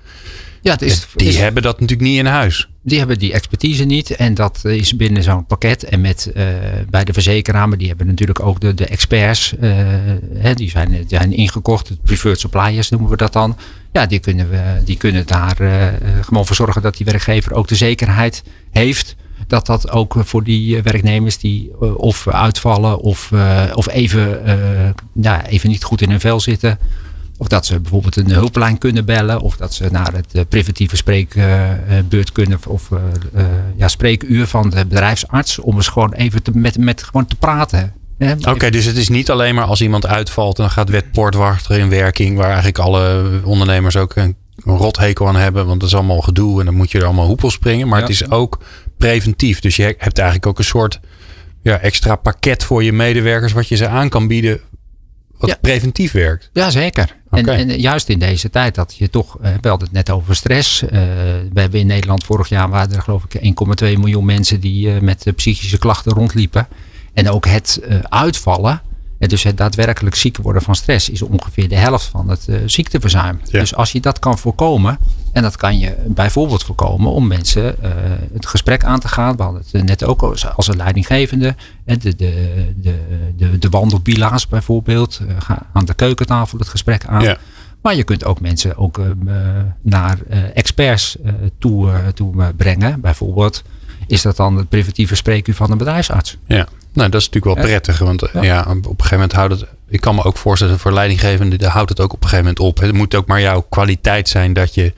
[0.62, 2.69] ja, het is, die is- hebben dat natuurlijk niet in huis.
[2.82, 4.12] die hebben die expertise niet.
[4.15, 5.84] En dat is binnen zo'n pakket.
[5.84, 6.45] En met eh,
[6.89, 9.58] bij de verzekeraar, maar die hebben natuurlijk ook de, de experts.
[9.60, 9.72] eh,
[10.34, 11.88] hè, die, zijn, die zijn ingekocht.
[11.88, 13.58] De preferred suppliers noemen we dat dan.
[13.91, 15.88] Ja, die kunnen, we, die kunnen daar eh,
[16.22, 19.15] gewoon voor zorgen dat die werkgever ook de zekerheid heeft.
[19.50, 24.42] Dat dat ook voor die eh, werknemers die eh, of uitvallen of, eh, of even,
[25.14, 26.80] ja, even niet goed in hun vel zitten.
[27.38, 29.40] Of dat ze bijvoorbeeld een hulplijn kunnen bellen.
[29.40, 32.60] Of dat ze naar het preventieve spreekbeurt kunnen.
[32.68, 32.90] Of
[33.76, 35.60] ja, spreekuur van de bedrijfsarts.
[35.60, 37.94] Om eens gewoon even te, met, met gewoon te praten.
[38.48, 41.80] Oké, dus het is niet alleen maar als iemand uitvalt en dan gaat wet poortwachter
[41.80, 46.22] in werking, waar eigenlijk alle ondernemers ook een rothekel aan hebben, want dat is allemaal
[46.22, 47.88] gedoe en dan moet je er allemaal hoepel springen.
[47.88, 48.60] Maar het is ook
[49.00, 49.60] preventief.
[49.60, 51.00] Dus je hebt eigenlijk ook een soort
[51.62, 54.60] ja, extra pakket voor je medewerkers wat je ze aan kan bieden
[55.40, 56.50] wat preventief werkt.
[56.54, 57.16] Ja, zeker.
[57.30, 60.36] En, en, juist in deze tijd dat je toch, uh, we hadden het net over
[60.36, 60.84] stress.
[60.84, 60.90] Uh,
[61.54, 65.00] we hebben in Nederland vorig jaar waren er geloof ik 1,2 miljoen mensen die uh,
[65.00, 66.68] met psychische klachten rondliepen.
[67.14, 68.82] En ook het uitvallen
[69.28, 73.42] dus het daadwerkelijk ziek worden van stress is ongeveer de helft van het uh, ziekteverzuim.
[73.52, 74.98] Dus als je dat kan voorkomen,
[75.32, 77.90] en dat kan je bijvoorbeeld voorkomen om mensen uh,
[78.34, 79.36] het gesprek aan te gaan.
[79.36, 80.24] We hadden het net ook
[80.56, 81.56] als een leidinggevende.
[81.86, 82.96] De, de, de,
[83.36, 85.22] de, de wandelbila's bijvoorbeeld.
[85.40, 87.22] Ga aan de keukentafel het gesprek aan.
[87.22, 87.38] Ja.
[87.82, 89.02] Maar je kunt ook mensen ook
[89.82, 90.20] naar
[90.54, 91.18] experts
[91.58, 93.02] toe, toe brengen.
[93.02, 93.64] Bijvoorbeeld
[94.10, 96.38] is dat dan het preventieve spreekuur van een bedrijfsarts.
[96.48, 96.67] Ja.
[96.93, 98.00] Nou, dat is natuurlijk wel prettig.
[98.00, 98.60] Want ja.
[98.60, 99.65] op een gegeven moment houdt het.
[99.89, 102.80] Ik kan me ook voorstellen voor leidinggevende, houdt het ook op een gegeven moment op.
[102.80, 104.93] Het moet ook maar jouw kwaliteit zijn dat je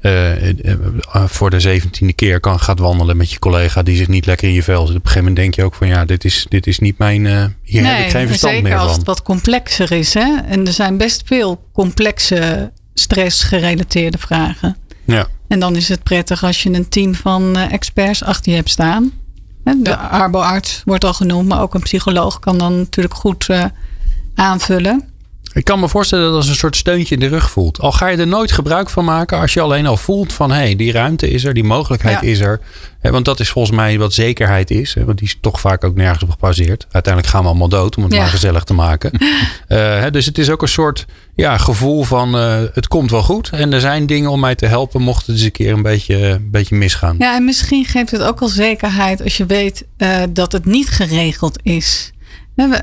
[0.00, 4.48] uh, voor de zeventiende keer kan gaat wandelen met je collega die zich niet lekker
[4.48, 4.96] in je vel zit.
[4.96, 7.24] Op een gegeven moment denk je ook van ja, dit is, dit is niet mijn.
[7.24, 8.70] Uh, hier nee, heb ik geen verstand meer van.
[8.70, 10.14] Zeker als het wat complexer is.
[10.14, 10.36] Hè?
[10.48, 14.76] En er zijn best veel complexe stressgerelateerde vragen.
[15.04, 15.28] Ja.
[15.48, 19.12] En dan is het prettig als je een team van experts achter je hebt staan.
[19.64, 19.94] De ja.
[19.94, 23.64] arboarts wordt al genoemd, maar ook een psycholoog kan dan natuurlijk goed uh,
[24.34, 25.04] aanvullen.
[25.56, 27.80] Ik kan me voorstellen dat als een soort steuntje in de rug voelt.
[27.80, 30.56] Al ga je er nooit gebruik van maken als je alleen al voelt van hé,
[30.56, 32.60] hey, die ruimte is er, die mogelijkheid is er.
[33.02, 34.96] want dat is volgens mij wat zekerheid is.
[35.04, 36.86] want die is toch vaak ook nergens op gebaseerd.
[36.90, 39.10] Uiteindelijk gaan we allemaal dood om het maar gezellig te maken.
[39.68, 43.50] uh, dus het is ook een soort ja, gevoel van uh, het komt wel goed.
[43.52, 46.16] En er zijn dingen om mij te helpen mocht het eens een keer een beetje,
[46.16, 47.16] een beetje misgaan.
[47.18, 50.88] Ja, en misschien geeft het ook al zekerheid als je weet uh, dat het niet
[50.88, 52.12] geregeld is.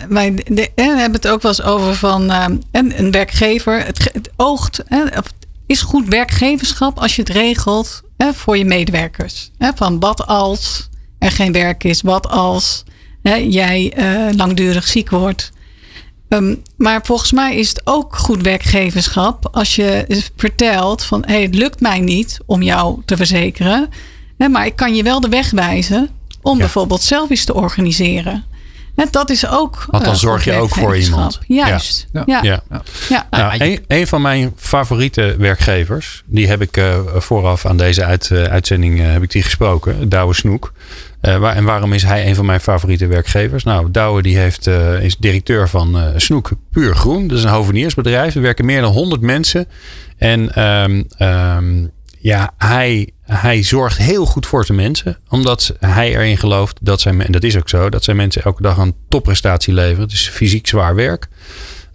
[0.09, 3.85] Wij de, we hebben het ook wel eens over van uh, een, werkgever.
[3.85, 5.03] Het, het oogt, hè,
[5.65, 9.51] is goed werkgeverschap als je het regelt hè, voor je medewerkers.
[9.57, 12.83] Hè, van wat als er geen werk is, wat als
[13.21, 15.51] hè, jij uh, langdurig ziek wordt.
[16.29, 20.05] Um, maar volgens mij is het ook goed werkgeverschap als je
[20.35, 23.89] vertelt van hey, het lukt mij niet om jou te verzekeren.
[24.37, 26.09] Hè, maar ik kan je wel de weg wijzen
[26.41, 26.59] om ja.
[26.59, 28.43] bijvoorbeeld zelf iets te organiseren.
[28.95, 29.85] En dat is ook.
[29.89, 31.39] Want dan uh, zorg je ook voor iemand.
[31.47, 32.07] Juist.
[32.11, 32.23] Ja.
[32.25, 32.39] ja.
[32.41, 32.63] ja.
[33.09, 33.27] ja.
[33.29, 38.29] Nou, een, een, van mijn favoriete werkgevers, die heb ik uh, vooraf aan deze uit,
[38.29, 40.73] uh, uitzending heb ik die gesproken, Douwe Snoek.
[41.21, 43.63] Waar, en waarom is hij een van mijn favoriete werkgevers?
[43.63, 44.67] Nou, Douwe die heeft,
[45.01, 47.27] is directeur van Snoek Puur Groen.
[47.27, 48.35] Dat is een hoveniersbedrijf.
[48.35, 49.67] Er werken meer dan 100 mensen.
[50.17, 51.91] En um, um,
[52.23, 55.17] ja, hij, hij zorgt heel goed voor zijn mensen.
[55.29, 58.61] Omdat hij erin gelooft dat zijn, en dat is ook zo, dat zijn mensen elke
[58.61, 60.01] dag een topprestatie leveren.
[60.01, 61.27] Het is fysiek zwaar werk.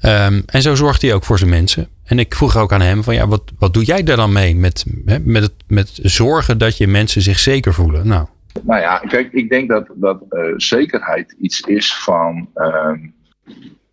[0.02, 1.88] Um, en zo zorgt hij ook voor zijn mensen.
[2.04, 4.56] En ik vroeg ook aan hem van ja, wat, wat doe jij daar dan mee
[4.56, 4.84] met,
[5.24, 8.06] met, het, met zorgen dat je mensen zich zeker voelen?
[8.06, 8.26] Nou,
[8.62, 13.14] nou ja, kijk, ik denk dat, dat uh, zekerheid iets is van um,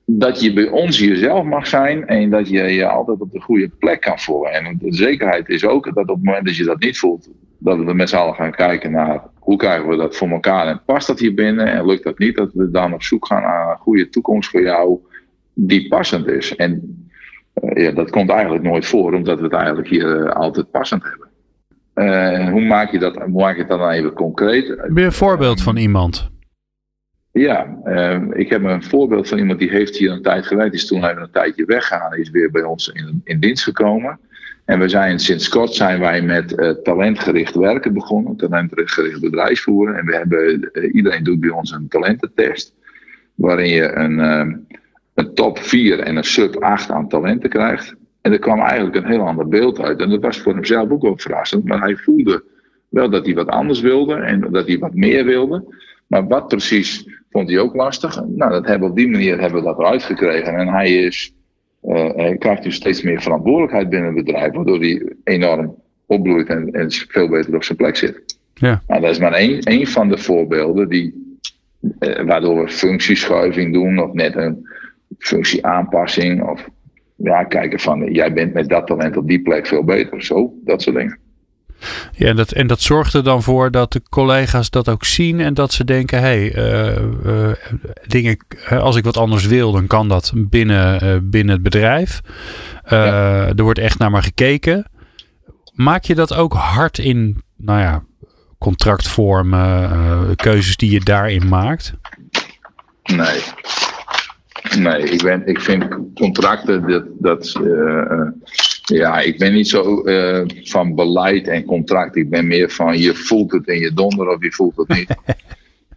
[0.06, 3.70] dat je bij ons jezelf mag zijn en dat je je altijd op de goede
[3.80, 4.52] plek kan voelen.
[4.52, 7.78] En de zekerheid is ook dat op het moment dat je dat niet voelt, dat
[7.78, 11.08] we met z'n allen gaan kijken naar hoe krijgen we dat voor elkaar en past
[11.08, 13.78] dat hier binnen en lukt dat niet, dat we dan op zoek gaan naar een
[13.78, 15.00] goede toekomst voor jou
[15.54, 16.56] die passend is.
[16.56, 17.06] En
[17.64, 21.04] uh, ja, dat komt eigenlijk nooit voor, omdat we het eigenlijk hier uh, altijd passend
[21.04, 21.28] hebben.
[21.96, 24.78] Uh, hoe maak je dat, hoe maak je dan even concreet?
[24.78, 26.30] Een voorbeeld van iemand?
[27.40, 30.72] Ja, uh, ik heb een voorbeeld van iemand die heeft hier een tijd gewerkt.
[30.72, 32.16] Die is toen even een tijdje weggegaan.
[32.16, 34.20] Is weer bij ons in, in dienst gekomen.
[34.66, 38.36] En we zijn sinds kort zijn wij met uh, talentgericht werken begonnen.
[38.36, 39.98] Talentgericht bedrijfsvoeren.
[39.98, 42.74] En we hebben, uh, iedereen doet bij ons een talententest.
[43.34, 44.20] Waarin je een,
[45.14, 47.96] een top 4 en een sub 8 aan talenten krijgt.
[48.22, 50.00] En er kwam eigenlijk een heel ander beeld uit.
[50.00, 51.66] En dat was voor hemzelf ook wel verrassend.
[51.66, 52.44] Maar hij voelde
[52.90, 54.14] wel dat hij wat anders wilde.
[54.14, 55.84] En dat hij wat meer wilde.
[56.08, 58.24] Maar wat precies vond hij ook lastig.
[58.26, 60.56] Nou, dat hebben we op die manier hebben we dat eruit gekregen.
[60.56, 61.34] En hij, is,
[61.84, 66.72] uh, hij krijgt dus steeds meer verantwoordelijkheid binnen het bedrijf, waardoor hij enorm opbloeit en,
[66.72, 68.38] en veel beter op zijn plek zit.
[68.54, 68.82] Ja.
[68.88, 71.38] Nou, dat is maar één, één van de voorbeelden die,
[72.00, 74.68] uh, waardoor we functieschuiving doen, of net een
[75.18, 76.70] functieaanpassing, of
[77.16, 80.24] ja, kijken van jij bent met dat talent op die plek veel beter.
[80.24, 81.20] Zo, dat soort dingen.
[82.12, 85.54] Ja, dat, en dat zorgt er dan voor dat de collega's dat ook zien en
[85.54, 87.52] dat ze denken: hé, hey, uh, uh,
[88.08, 88.38] dingen,
[88.70, 92.22] als ik wat anders wil, dan kan dat binnen, uh, binnen het bedrijf.
[92.88, 93.48] Ja.
[93.56, 94.90] Er wordt echt naar me gekeken.
[95.74, 98.04] Maak je dat ook hard in, nou ja,
[98.58, 101.94] contractvormen, keuzes die je daarin maakt?
[103.04, 103.42] Nee.
[104.78, 107.04] Nee, ik, ben, ik vind contracten dat.
[107.20, 108.28] dat uh,
[108.86, 112.16] ja, ik ben niet zo uh, van beleid en contract.
[112.16, 115.16] Ik ben meer van je voelt het in je donder of je voelt het niet.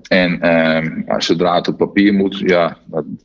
[0.09, 2.77] En uh, zodra het op papier moet, ja,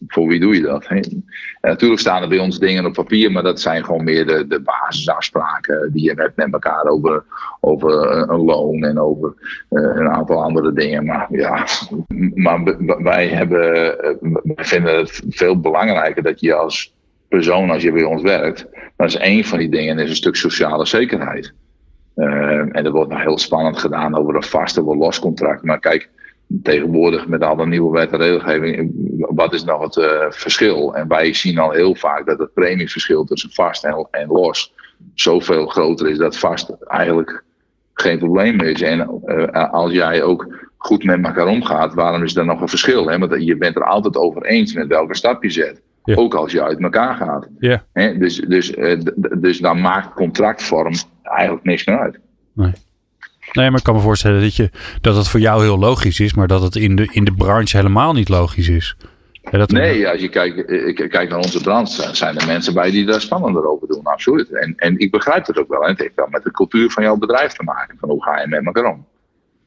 [0.08, 0.88] voor wie doe je dat?
[0.88, 0.95] Hè?
[0.95, 1.26] En
[1.62, 4.62] natuurlijk staan er bij ons dingen op papier, maar dat zijn gewoon meer de, de
[4.62, 7.23] basisafspraken die je hebt met elkaar over,
[7.60, 9.34] over een loon en over
[9.69, 11.06] uh, een aantal andere dingen.
[11.06, 11.67] Maar ja,
[12.34, 12.63] maar
[13.04, 13.62] wij, hebben,
[14.56, 16.93] wij vinden het veel belangrijker dat je als
[17.36, 18.67] persoon, als je bij ons werkt,
[18.98, 21.54] dat is één van die dingen, is een stuk sociale zekerheid.
[22.15, 25.63] Uh, en er wordt nog heel spannend gedaan over een vaste of los contract.
[25.63, 26.10] Maar kijk,
[26.63, 30.96] tegenwoordig met alle nieuwe wet en regelgeving, wat is nou het uh, verschil?
[30.96, 34.74] En wij zien al heel vaak dat het premieverschil tussen vast en, en los
[35.13, 37.43] zoveel groter is dat vast eigenlijk
[37.93, 38.82] geen probleem is.
[38.82, 43.10] En uh, als jij ook goed met elkaar omgaat, waarom is er nog een verschil?
[43.10, 43.17] Hè?
[43.17, 45.82] Want je bent er altijd over eens met welke stap je zet.
[46.04, 46.16] Ja.
[46.16, 47.48] Ook als je uit elkaar gaat.
[47.60, 47.84] Ja.
[47.94, 49.00] Dus, dus, uh,
[49.38, 52.20] dus dan maakt contractvorm eigenlijk niks meer uit.
[52.54, 52.72] Nee.
[53.52, 54.70] Nee, maar ik kan me voorstellen dat, je,
[55.02, 57.78] dat het voor jou heel logisch is, maar dat het in de, in de branche
[57.78, 58.96] helemaal niet logisch is.
[59.52, 62.92] Ja, dat nee, als je kijkt, ik kijk naar onze branche, zijn er mensen bij
[62.92, 64.50] die daar spannender over doen, absoluut.
[64.52, 65.84] En, en ik begrijp het ook wel.
[65.84, 67.98] En het heeft wel met de cultuur van jouw bedrijf te maken.
[68.00, 69.06] Van hoe ga je met elkaar om?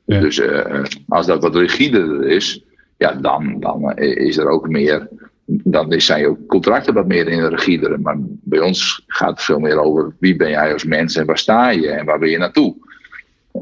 [0.04, 0.20] Ja.
[0.20, 2.64] Dus uh, als dat wat rigider is,
[2.96, 5.08] ja, dan, dan is er ook meer.
[5.46, 7.98] Dan zijn ook contracten wat meer in de rigidere.
[7.98, 11.38] Maar bij ons gaat het veel meer over wie ben jij als mens en waar
[11.38, 12.74] sta je en waar ben je naartoe.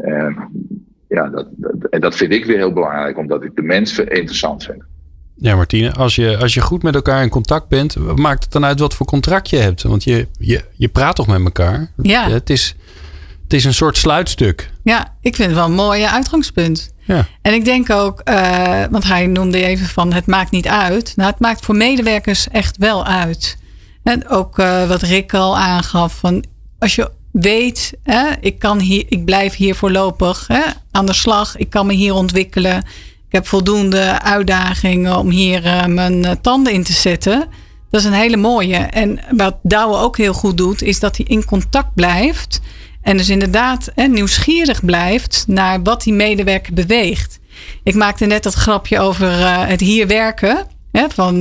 [0.00, 0.38] Uh,
[1.08, 4.64] ja, dat, dat, en dat vind ik weer heel belangrijk, omdat ik de mens interessant
[4.64, 4.82] vind.
[5.36, 8.64] Ja, Martine, als je, als je goed met elkaar in contact bent, maakt het dan
[8.64, 9.82] uit wat voor contract je hebt?
[9.82, 11.90] Want je, je, je praat toch met elkaar?
[12.02, 12.28] Ja.
[12.28, 12.76] Het is,
[13.42, 14.70] het is een soort sluitstuk.
[14.82, 16.93] Ja, ik vind het wel een mooi uitgangspunt.
[17.42, 21.12] En ik denk ook, uh, want hij noemde even van het maakt niet uit.
[21.16, 23.56] Nou, het maakt voor medewerkers echt wel uit.
[24.02, 26.44] En ook uh, wat Rick al aangaf, van
[26.78, 31.56] als je weet, hè, ik, kan hier, ik blijf hier voorlopig hè, aan de slag.
[31.56, 32.76] Ik kan me hier ontwikkelen.
[33.26, 37.48] Ik heb voldoende uitdagingen om hier uh, mijn tanden in te zetten.
[37.90, 38.76] Dat is een hele mooie.
[38.76, 42.60] En wat Douwe ook heel goed doet, is dat hij in contact blijft.
[43.04, 47.38] En dus inderdaad hè, nieuwsgierig blijft naar wat die medewerker beweegt.
[47.82, 50.66] Ik maakte net dat grapje over uh, het hier werken.
[50.92, 51.34] Hè, van,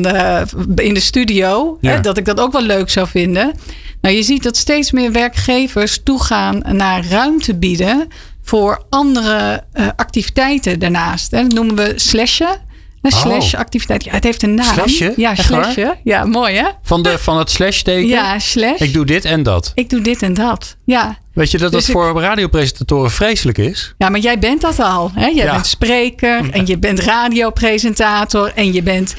[0.76, 1.78] in de studio.
[1.82, 1.92] Ja.
[1.92, 3.54] Hè, dat ik dat ook wel leuk zou vinden.
[4.02, 8.08] Nou, je ziet dat steeds meer werkgevers toegaan naar ruimte bieden
[8.42, 11.32] voor andere uh, activiteiten daarnaast.
[11.32, 11.42] Hè.
[11.42, 12.72] Dat noemen we slashen.
[13.04, 14.04] Een slash activiteit.
[14.04, 14.74] Ja, het heeft een naam.
[14.74, 15.14] Slashje?
[15.16, 15.96] Ja, slashje.
[16.04, 16.66] Ja, mooi hè?
[16.84, 18.08] Van, de, van het slash teken?
[18.08, 18.80] Ja, slash.
[18.80, 19.72] Ik doe dit en dat.
[19.76, 20.76] Ik doe dit en dat.
[20.86, 21.18] Ja.
[21.34, 23.94] Weet je dat Dus dat ik- voor radiopresentatoren vreselijk is?
[23.98, 25.12] Ja, maar jij bent dat al.
[25.14, 25.26] Hè?
[25.26, 25.52] Jij Ja.
[25.52, 29.16] bent spreker en je bent radiopresentator en je bent.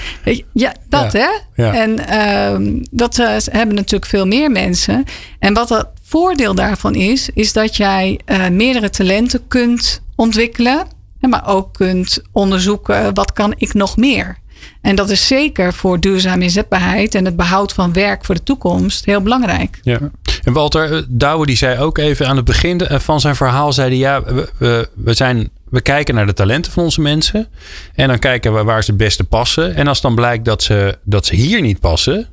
[0.53, 1.19] Ja, dat Ja.
[1.55, 1.63] hè?
[1.65, 1.73] Ja.
[1.75, 5.05] En ehm, dat eh, hebben natuurlijk veel meer mensen.
[5.39, 10.87] En wat het voordeel daarvan is, is dat jij eh, meerdere talenten kunt ontwikkelen.
[11.29, 14.43] Maar ook kunt onderzoeken wat kan ik nog meer.
[14.81, 19.05] En dat is zeker voor duurzame inzetbaarheid en het behoud van werk voor de toekomst
[19.05, 19.79] heel belangrijk.
[19.83, 19.99] Ja.
[20.43, 23.73] En Walter eh, Douwe die zei ook even aan het begin eh, van zijn verhaal,
[23.73, 27.49] zei hij, ja, we, we, we zijn, we kijken naar de talenten van onze mensen.
[27.95, 29.75] En dan kijken we waar ze het beste passen.
[29.75, 32.29] En als dan blijkt dat ze, dat ze hier niet passen,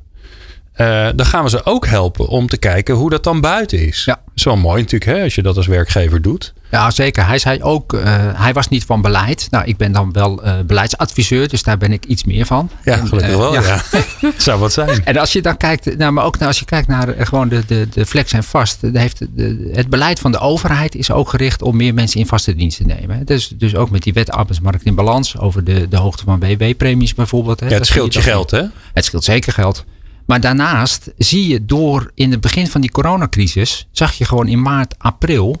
[0.72, 4.04] eh, dan gaan we ze ook helpen om te kijken hoe dat dan buiten is.
[4.04, 4.14] Ja.
[4.14, 6.52] Dat is wel mooi natuurlijk hè, als je dat als werkgever doet.
[6.72, 7.26] Ja, zeker.
[7.26, 8.02] Hij zei ook, eh,
[8.34, 9.46] hij was niet van beleid.
[9.50, 12.70] Nou, ik ben dan wel eh, beleidsadviseur, dus daar ben ik iets meer van.
[12.84, 13.54] Ja, En, gelukkig eh, wel.
[13.54, 13.82] Ja.
[14.36, 15.04] Zou wat zijn.
[15.04, 17.64] En als je dan kijkt, nou, maar ook nou, als je kijkt naar gewoon de,
[17.66, 18.78] de, de flex en vast.
[18.92, 22.54] Heeft de, het beleid van de overheid is ook gericht om meer mensen in vaste
[22.54, 23.16] dienst te nemen.
[23.16, 23.24] hè.
[23.24, 27.14] Dus, dus ook met die wet arbeidsmarkt in balans over de, de hoogte van WW-premies
[27.14, 27.60] bijvoorbeeld.
[27.60, 27.66] hè.
[27.66, 28.62] Ja, het Dat scheelt je geld hè?
[28.94, 29.84] Het scheelt zeker geld.
[30.26, 34.62] Maar daarnaast zie je door in het begin van die coronacrisis, zag je gewoon in
[34.62, 35.60] maart, april,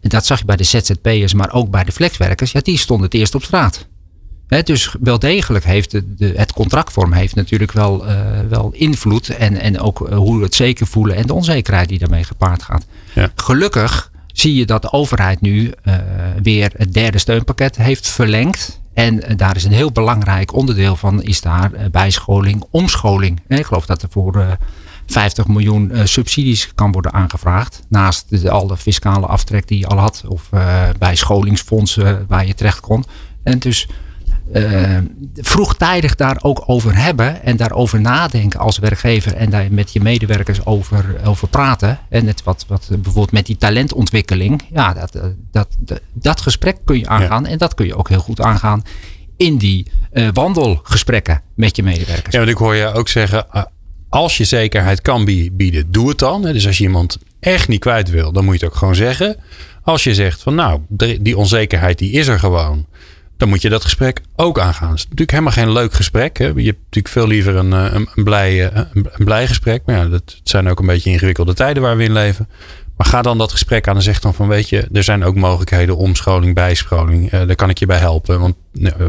[0.00, 3.14] dat zag je bij de ZZP'ers, maar ook bij de flexwerkers, ja, die stonden het
[3.14, 3.86] eerst op straat.
[4.64, 8.16] Dus wel degelijk heeft de, de, het contractvorm heeft natuurlijk wel, eh,
[8.48, 9.28] wel invloed.
[9.28, 12.62] En, en ook eh, hoe we het zeker voelen en de onzekerheid die daarmee gepaard
[12.62, 12.86] gaat.
[13.14, 13.30] Ja.
[13.34, 15.94] Gelukkig zie je dat de overheid nu eh,
[16.42, 18.80] weer het derde steunpakket heeft verlengd.
[18.94, 23.40] En eh, daar is een heel belangrijk onderdeel van, is daar eh, bijscholing, omscholing.
[23.48, 24.50] En ik geloof dat er voor eh,
[25.06, 27.82] 50 miljoen eh, subsidies kan worden aangevraagd.
[27.88, 30.24] Naast de, alle fiscale aftrek die je al had.
[30.28, 33.04] Of eh bijscholingsfondsen waar je terecht kon.
[33.42, 33.88] En dus
[34.52, 34.98] eh,
[35.34, 40.66] vroegtijdig daar ook over hebben en daarover nadenken als werkgever en daar met je medewerkers
[40.66, 41.98] over, over praten.
[42.08, 46.76] En het wat, wat bijvoorbeeld met die talentontwikkeling, ja, dat, eh, dat, dat, dat gesprek
[46.84, 48.82] kun je aangaan en dat kun je ook heel goed aangaan
[49.36, 52.32] in die eh, wandelgesprekken met je medewerkers.
[52.32, 53.62] Ja, want ik hoor je ook zeggen, eh,
[54.14, 56.42] als je zekerheid kan bieden, doe het dan.
[56.42, 59.36] Dus als je iemand echt niet kwijt wil, dan moet je het ook gewoon zeggen.
[59.82, 60.80] Als je zegt van nou,
[61.20, 62.86] die onzekerheid die is er gewoon.
[63.36, 64.88] Dan moet je dat gesprek ook aangaan.
[64.88, 66.38] Het is natuurlijk helemaal geen leuk gesprek.
[66.38, 66.44] Hè?
[66.44, 69.82] Je hebt natuurlijk veel liever een, eh, een, een blij, een, blij gesprek.
[69.86, 72.48] Maar ja, dat zijn ook een beetje ingewikkelde tijden waar we in leven.
[72.96, 75.34] Maar ga dan dat gesprek aan en zeg dan van weet je, er zijn ook
[75.34, 77.32] mogelijkheden omscholing, bijscholing.
[77.32, 78.40] Uh, daar kan ik je bij helpen.
[78.40, 78.54] Want,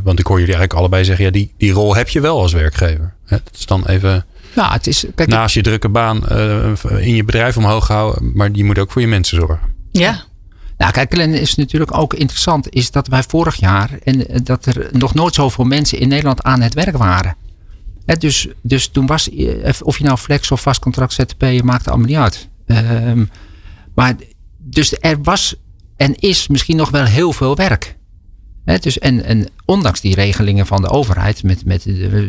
[0.03, 2.53] want ik hoor jullie eigenlijk allebei zeggen, ja, die, die rol heb je wel als
[2.53, 3.13] werkgever.
[3.25, 7.23] Het is dan even nou, het is, kijk, naast je drukke baan uh, in je
[7.23, 8.31] bedrijf omhoog houden.
[8.33, 9.59] Maar je moet ook voor je mensen zorgen.
[9.91, 10.23] Ja.
[10.77, 12.69] Nou, kijk, Glenn, is natuurlijk ook interessant.
[12.69, 13.89] Is dat wij vorig jaar.
[14.03, 17.35] En eh, dat er nog nooit zoveel mensen in Nederland aan het werk waren.
[18.19, 19.29] dus, dus toen was.
[19.81, 21.63] Of je nou flex of vast contract ZTP.
[21.63, 22.49] maakte allemaal niet uit.
[22.65, 23.29] Um,
[23.95, 24.15] maar
[24.57, 25.55] dus er was
[25.97, 27.97] en is misschien nog wel heel veel werk.
[28.65, 31.85] Dus en, en ondanks die regelingen van de overheid, met, met,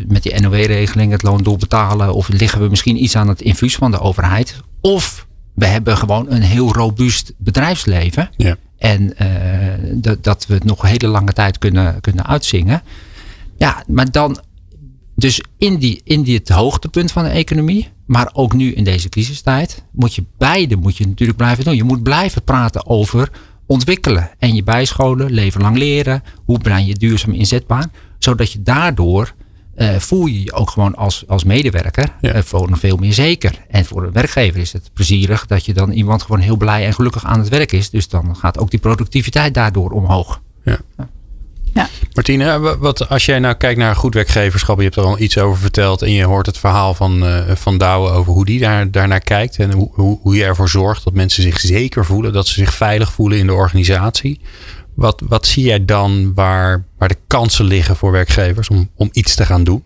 [0.07, 3.91] met die NOW-regeling, het loondoel betalen, of liggen we misschien iets aan het infuus van
[3.91, 8.29] de overheid, of we hebben gewoon een heel robuust bedrijfsleven.
[8.37, 8.57] Ja.
[8.77, 9.27] En uh,
[9.93, 12.81] dat, dat we het nog een hele lange tijd kunnen, kunnen uitzingen.
[13.57, 14.39] Ja, maar dan,
[15.15, 19.09] dus in, die, in die het hoogtepunt van de economie, maar ook nu in deze
[19.09, 21.75] crisistijd moet je beide moet je natuurlijk blijven doen.
[21.75, 23.31] Je moet blijven praten over
[23.67, 26.23] ontwikkelen en je bijscholen, leven lang leren.
[26.45, 27.85] Hoe breng je duurzaam inzetbaar?
[28.17, 29.33] Zodat je daardoor
[29.77, 32.35] uh, voel je je ook gewoon als, als medewerker ja.
[32.35, 33.65] uh, voor nog veel meer zeker.
[33.69, 36.93] En voor de werkgever is het plezierig dat je dan iemand gewoon heel blij en
[36.93, 37.89] gelukkig aan het werk is.
[37.89, 40.41] Dus dan gaat ook die productiviteit daardoor omhoog.
[40.63, 40.77] Ja.
[40.97, 41.09] ja.
[41.73, 41.89] Ja.
[42.13, 45.61] Martine, wat, als jij nou kijkt naar goed werkgeverschap, je hebt er al iets over
[45.61, 49.19] verteld en je hoort het verhaal van, uh, van Douwe over hoe die daar, daarnaar
[49.19, 52.53] kijkt en hoe, hoe, hoe je ervoor zorgt dat mensen zich zeker voelen, dat ze
[52.53, 54.39] zich veilig voelen in de organisatie.
[54.95, 59.35] Wat, wat zie jij dan waar, waar de kansen liggen voor werkgevers om, om iets
[59.35, 59.83] te gaan doen?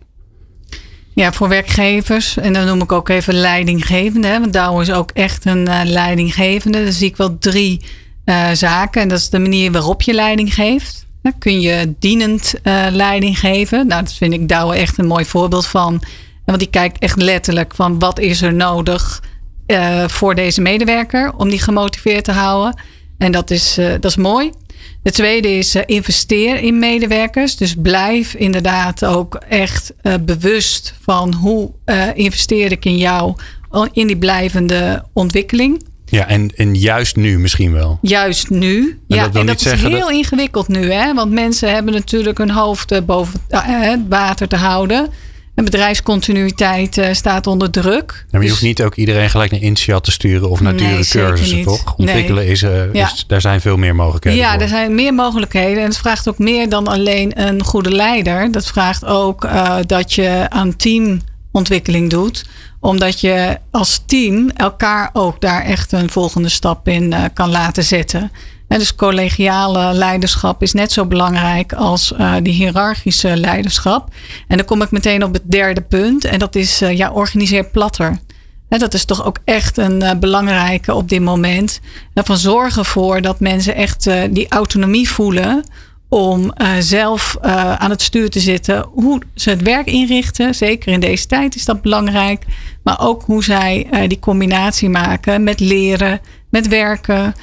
[1.13, 5.11] Ja, voor werkgevers, en dan noem ik ook even leidinggevende, hè, want Douwe is ook
[5.11, 6.83] echt een uh, leidinggevende.
[6.83, 7.81] Dan zie ik wel drie
[8.25, 11.05] uh, zaken en dat is de manier waarop je leiding geeft.
[11.21, 13.87] Dan kun je dienend uh, leiding geven.
[13.87, 16.01] Nou, dat vind ik Douwe echt een mooi voorbeeld van.
[16.45, 19.23] Want die kijkt echt letterlijk van wat is er nodig
[19.67, 22.79] uh, voor deze medewerker om die gemotiveerd te houden.
[23.17, 24.51] En dat is, uh, dat is mooi.
[25.03, 27.55] De tweede is investeer in medewerkers.
[27.55, 29.93] Dus blijf inderdaad ook echt
[30.25, 31.71] bewust van hoe
[32.13, 33.35] investeer ik in jou
[33.91, 35.83] in die blijvende ontwikkeling.
[36.11, 37.99] Ja, en, en juist nu misschien wel.
[38.01, 38.99] Juist nu.
[39.07, 41.13] En ja, dat en dat is heel ingewikkeld nu, hè?
[41.13, 45.09] Want mensen hebben natuurlijk hun hoofd eh, boven eh, het water te houden.
[45.55, 48.11] En bedrijfscontinuïteit uh, staat onder druk.
[48.17, 48.49] Ja, maar je dus...
[48.49, 51.95] hoeft niet ook iedereen gelijk naar Insiat te sturen of naar dure cursussen, toch?
[51.97, 52.51] Ontwikkelen nee.
[52.51, 53.11] is, uh, ja.
[53.13, 54.39] is, daar zijn veel meer mogelijkheden.
[54.39, 54.61] Ja, voor.
[54.61, 55.77] er zijn meer mogelijkheden.
[55.77, 58.51] En het vraagt ook meer dan alleen een goede leider.
[58.51, 62.45] Dat vraagt ook uh, dat je aan teamontwikkeling doet
[62.81, 67.83] omdat je als team elkaar ook daar echt een volgende stap in uh, kan laten
[67.83, 68.31] zetten.
[68.67, 74.13] En dus collegiale leiderschap is net zo belangrijk als uh, die hiërarchische leiderschap.
[74.47, 76.25] En dan kom ik meteen op het derde punt.
[76.25, 78.19] En dat is, uh, ja, organiseer platter.
[78.69, 81.79] En dat is toch ook echt een belangrijke op dit moment.
[82.13, 85.63] En van zorgen ervoor dat mensen echt die autonomie voelen
[86.13, 88.85] om uh, zelf uh, aan het stuur te zitten.
[88.93, 90.55] Hoe ze het werk inrichten.
[90.55, 92.45] Zeker in deze tijd is dat belangrijk.
[92.83, 96.19] Maar ook hoe zij uh, die combinatie maken met leren,
[96.49, 97.33] met werken.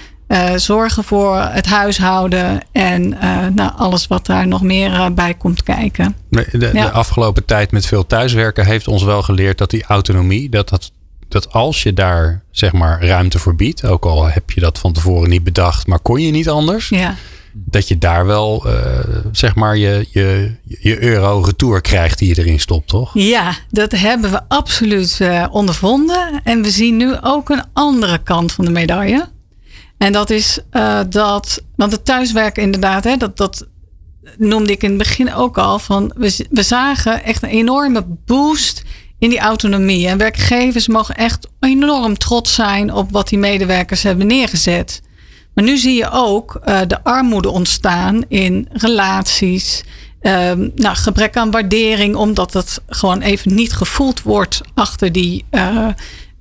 [0.56, 3.08] zorgen voor het huishouden en
[3.54, 6.16] nou, alles wat daar nog meer bij komt kijken.
[6.30, 6.84] De, de, ja.
[6.84, 10.92] de, afgelopen tijd met veel thuiswerken heeft ons wel geleerd dat die autonomie, dat, dat,
[11.28, 14.92] dat als je daar zeg maar ruimte voor biedt, ook al heb je dat van
[14.92, 16.88] tevoren niet bedacht, maar kon je niet anders.
[16.88, 17.14] Ja
[17.64, 18.72] dat je daar wel, uh,
[19.32, 23.10] zeg maar, je, je, je euro retour krijgt die je erin stopt, toch?
[23.14, 26.40] Ja, dat hebben we absoluut uh, ondervonden.
[26.44, 29.28] En we zien nu ook een andere kant van de medaille.
[29.98, 33.68] En dat is uh, dat, want het thuiswerken inderdaad, hè, dat, dat
[34.36, 38.82] noemde ik in het begin ook al, van we, we zagen echt een enorme boost
[39.18, 40.08] in die autonomie.
[40.08, 45.00] En werkgevers mogen echt enorm trots zijn op wat die medewerkers hebben neergezet.
[45.58, 49.84] Maar nu zie je ook uh, de armoede ontstaan in relaties.
[50.22, 55.44] Um, nou, gebrek aan waardering, omdat het gewoon even niet gevoeld wordt achter die.
[55.50, 55.88] Uh,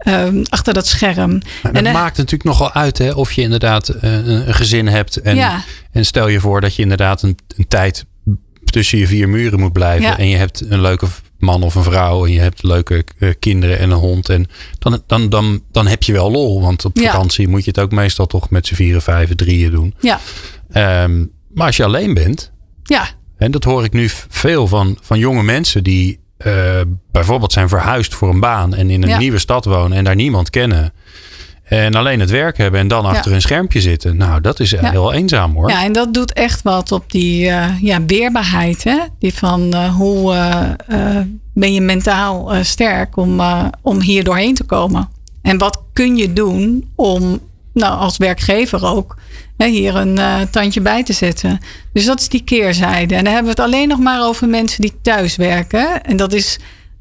[0.07, 1.41] um, achter dat scherm.
[1.63, 5.15] Maar dat en, maakt natuurlijk nogal uit hè, of je inderdaad uh, een gezin hebt.
[5.15, 5.63] En, ja.
[5.91, 8.05] en stel je voor dat je inderdaad een, een tijd
[8.65, 10.07] tussen je vier muren moet blijven.
[10.07, 10.17] Ja.
[10.17, 11.07] En je hebt een leuke
[11.39, 14.29] man of een vrouw en je hebt leuke uh, kinderen en een hond.
[14.29, 14.47] En
[14.79, 16.61] dan, dan, dan, dan heb je wel lol.
[16.61, 17.51] Want op vakantie ja.
[17.51, 19.95] moet je het ook meestal toch met z'n vieren, vijven, drieën doen.
[19.99, 20.19] Ja.
[21.03, 22.51] Um, maar als je alleen bent.
[22.83, 23.07] Ja.
[23.37, 26.81] En dat hoor ik nu veel van, van jonge mensen die eh,
[27.11, 29.17] bijvoorbeeld zijn verhuisd voor een baan en in een Ja.
[29.17, 30.93] nieuwe stad wonen en daar niemand kennen.
[31.67, 34.17] En alleen het werk hebben en dan achter een schermpje zitten.
[34.17, 34.91] Nou, dat is Ja.
[34.91, 35.69] heel eenzaam hoor.
[35.69, 38.83] Ja, en dat doet echt wat op die eh, ja, weerbaarheid.
[38.83, 38.97] Hè?
[39.19, 44.23] Die van eh, hoe eh, eh, ben je mentaal eh, sterk om, eh, om hier
[44.23, 45.09] doorheen te komen.
[45.41, 47.39] En wat kun je doen om,
[47.73, 49.17] nou als werkgever ook,
[49.57, 51.59] hè, hier een eh, tandje bij te zetten.
[51.93, 53.15] Dus dat is die keerzijde.
[53.15, 56.03] En dan hebben we het alleen nog maar over mensen die thuis werken.
[56.03, 56.59] En dat is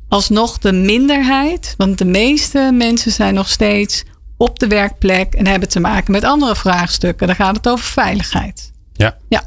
[0.09, 1.75] alsnog de minderheid.
[1.77, 4.05] Want de meeste mensen zijn nog steeds
[4.37, 7.27] op de werkplek en hebben te maken met andere vraagstukken.
[7.27, 8.73] Dan gaat het over veiligheid.
[8.93, 9.17] Ja.
[9.29, 9.43] Ja.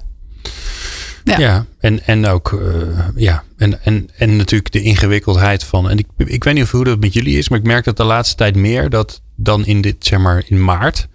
[1.24, 1.66] Ja, Ja.
[1.80, 5.90] en, en ook eh, ja, en, en, en natuurlijk de ingewikkeldheid van.
[5.90, 7.98] En ik, ik weet niet of hoe dat met jullie is, maar ik merk dat
[7.98, 11.08] de laatste tijd meer dat dan in dit, zeg maar, in maart.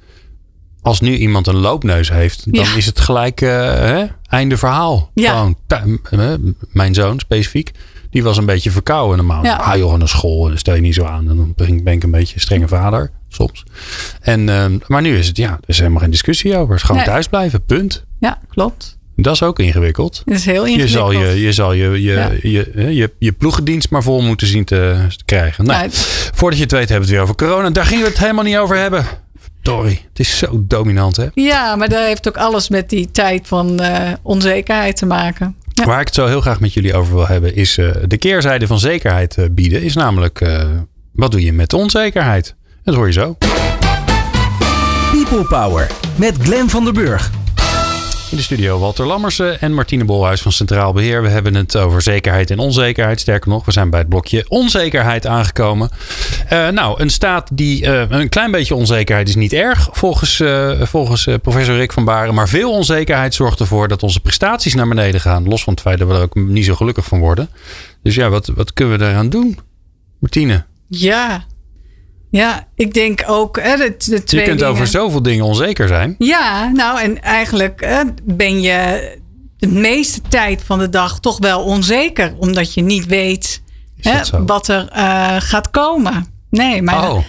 [0.82, 2.76] Als nu iemand een loopneus heeft, dan Ja.
[2.76, 5.10] is het gelijk eh, hè, einde verhaal.
[5.14, 5.30] Ja.
[5.30, 5.56] Gewoon,
[6.10, 6.32] eh,
[6.72, 7.70] mijn zoon specifiek,
[8.14, 9.44] die was een beetje verkouden normaal.
[9.44, 9.56] Ja.
[9.56, 11.28] Ah joh, naar school, stel je niet zo aan.
[11.30, 13.64] En dan ben ik- een beetje een strenge vader soms.
[14.20, 16.68] En, ehm, maar nu is het, ja, er is helemaal geen discussie over.
[16.68, 17.06] Het is gewoon Nee.
[17.10, 18.04] thuis blijven, punt.
[18.20, 18.98] Ja, klopt.
[19.16, 20.22] Dat is ook ingewikkeld.
[20.24, 20.90] Dat is heel Je ingewikkeld.
[20.98, 22.30] zal je, je, zal je, je, Ja.
[22.42, 25.64] je, je, je, je ploegendienst maar vol moeten zien te, te krijgen.
[25.64, 25.90] Nou, Nou,
[26.34, 27.70] voordat je het weet hebben we het weer over corona.
[27.70, 29.04] Daar gingen we het helemaal niet over hebben.
[29.62, 31.26] Sorry, het is zo dominant hè.
[31.34, 35.56] Ja, maar dat heeft ook alles met die tijd van eh, onzekerheid te maken.
[35.74, 35.84] Ja.
[35.84, 38.66] Waar ik het zo heel graag met jullie over wil hebben is eh, de keerzijde
[38.66, 39.82] van zekerheid eh, bieden.
[39.82, 40.68] Is namelijk, eh,
[41.12, 42.54] wat doe je met de onzekerheid?
[42.84, 43.36] Dat hoor je zo.
[45.10, 47.30] People Power met Glen van der Burg.
[48.34, 51.22] In de studio Walter Lammersen en Martine Bolhuis van Centraal Beheer.
[51.22, 53.20] We hebben het over zekerheid en onzekerheid.
[53.20, 55.90] Sterker nog, we zijn bij het blokje onzekerheid aangekomen.
[56.48, 60.82] Eh, nou, een staat die eh, een klein beetje onzekerheid is niet erg, volgens, eh,
[60.82, 62.34] volgens professor Rick van Baren.
[62.34, 65.48] Maar veel onzekerheid zorgt ervoor dat onze prestaties naar beneden gaan.
[65.48, 67.48] Los van het feit dat we er ook niet zo gelukkig van worden.
[68.02, 69.58] Dus ja, wat, wat kunnen we daaraan doen?
[70.18, 71.44] Martine, Ja.
[72.36, 74.66] Ja, ik denk ook hè, de, de je kunt dingen.
[74.66, 76.14] over zoveel dingen onzeker zijn.
[76.18, 79.10] Ja, nou en eigenlijk ben je
[79.58, 82.34] de meeste tijd van de dag toch wel onzeker.
[82.38, 83.62] Omdat je niet weet
[84.00, 86.26] hè, wat er eh, gaat komen.
[86.50, 87.24] Nee, maar Oh,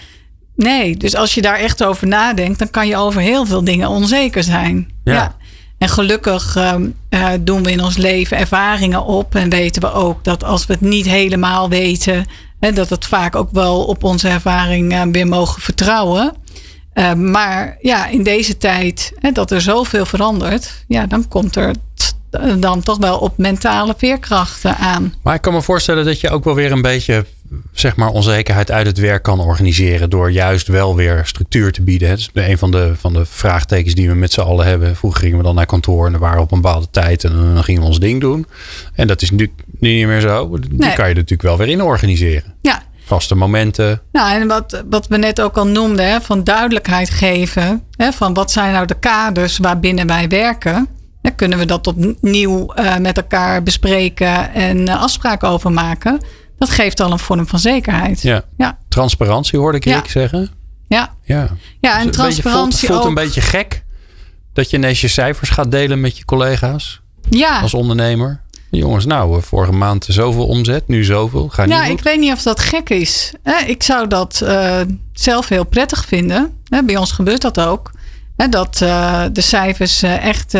[0.55, 3.89] Nee, dus als je daar echt over nadenkt, dan kan je over heel veel dingen
[3.89, 4.89] onzeker zijn.
[5.03, 5.35] Ja.
[5.77, 10.23] En gelukkig ehm, eh, doen we in ons leven ervaringen op en weten we ook
[10.23, 12.25] dat als we het niet helemaal weten,
[12.73, 16.33] dat het vaak ook wel op onze ervaring eh, weer mogen vertrouwen.
[16.93, 22.15] Eh, maar ja, in deze tijd dat er zoveel verandert, ja, dan komt er t-
[22.59, 25.13] dan toch wel op mentale veerkrachten aan.
[25.23, 27.25] Maar ik kan me voorstellen dat je ook wel weer een beetje
[27.73, 30.09] zeg maar, onzekerheid uit het werk kan organiseren.
[30.09, 32.09] Door juist wel weer structuur te bieden.
[32.09, 34.95] Het is een van de, van de vraagtekens die we met z'n allen hebben.
[34.95, 37.23] Vroeger gingen we dan naar kantoor en we waren op een bepaalde tijd.
[37.23, 38.45] En dan gingen we ons ding doen.
[38.93, 39.51] En dat is nu
[39.93, 40.59] niet meer zo.
[40.59, 40.93] Die Nee.
[40.95, 42.53] kan je natuurlijk wel weer in organiseren.
[42.61, 44.01] Ja, Vaste momenten.
[44.11, 47.83] Nou, en wat, wat we net ook al noemden, hè, van duidelijkheid geven.
[47.91, 50.87] Hè, van wat zijn nou de kaders waarbinnen wij werken.
[51.21, 56.19] Dan kunnen we dat opnieuw eh, met elkaar bespreken en eh, afspraken over maken.
[56.57, 58.21] Dat geeft al een vorm van zekerheid.
[58.21, 58.41] Ja.
[58.57, 59.95] Ja, Transparantie hoorde ik Ja.
[59.95, 60.49] Rick zeggen.
[60.87, 61.13] ja.
[61.23, 61.47] Ja.
[61.79, 63.07] ja en Dus beetje- transparantie voelt, voelt ook.
[63.17, 63.83] een beetje gek.
[64.53, 67.01] Dat je ineens je cijfers gaat delen met je collega's.
[67.29, 68.41] ja, Als ondernemer.
[68.69, 70.87] Jongens, nou, eh, vorige maand zoveel omzet.
[70.87, 71.49] Nu zoveel.
[71.49, 73.33] Ga niet ja ik weet niet of dat gek is.
[73.65, 74.79] Ik zou dat eh,
[75.13, 76.53] zelf heel prettig vinden.
[76.85, 77.91] Bij ons gebeurt dat ook.
[78.49, 80.57] Dat eh, de cijfers echt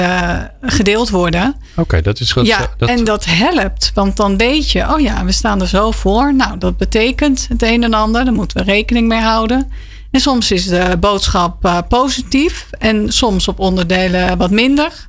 [0.62, 1.56] gedeeld worden.
[1.76, 2.48] Oké, dat is goed.
[2.48, 3.92] Ja, dat, en dat helpt.
[3.94, 6.36] Want dan weet je, oh ja, we staan er zo voor.
[6.36, 8.26] Nou, dat betekent het een en ander.
[8.26, 9.72] Daar moeten we rekening mee houden.
[10.12, 12.70] En soms is de boodschap positief.
[12.78, 15.08] En soms op onderdelen wat minder.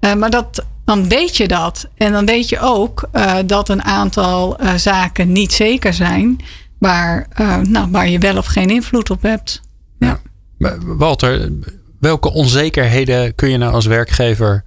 [0.00, 1.88] Maar dat, dan weet je dat.
[1.96, 6.40] En dan weet je ook eh, dat een aantal eh, zaken niet zeker zijn.
[6.78, 9.60] Waar, eh, nou, waar je wel of geen invloed op hebt.
[9.98, 10.20] Ja.
[10.84, 11.52] Walter,
[12.00, 14.64] welke onzekerheden kun je nou als werkgever.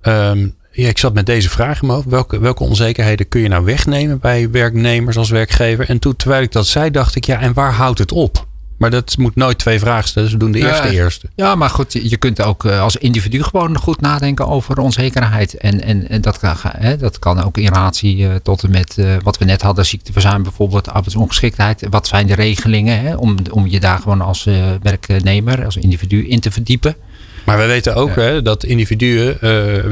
[0.00, 2.10] ehm, ik zat met deze vraag in mijn hoofd.
[2.10, 5.88] Welke, welke onzekerheden kun je nou wegnemen bij werknemers als werkgever?
[5.88, 8.46] En toen, terwijl ik dat zei, dacht ik, ja, en waar houdt het op?
[8.80, 10.28] Maar dat moet nooit twee vragen stellen.
[10.28, 10.92] Dus we doen de eerste Ja.
[10.92, 11.28] eerste.
[11.34, 15.54] Ja, maar goed, je kunt ook eh, als individu gewoon goed nadenken over onzekerheid.
[15.54, 18.98] En, en, en dat, kan, hè, dat kan ook in relatie eh, tot en met
[18.98, 21.86] eh, wat we net hadden, ziekteverzuim bijvoorbeeld, arbeidsongeschiktheid.
[21.90, 24.44] Wat zijn de regelingen hè, om, om je daar gewoon als
[24.82, 26.96] werknemer, als individu in te verdiepen?
[27.44, 29.38] Maar we weten ook hè, dat individuen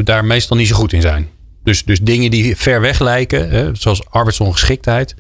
[0.05, 1.28] daar meestal niet zo goed in zijn.
[1.64, 5.14] Dus, dus dingen die ver weg lijken, hè, zoals arbeidsongeschiktheid.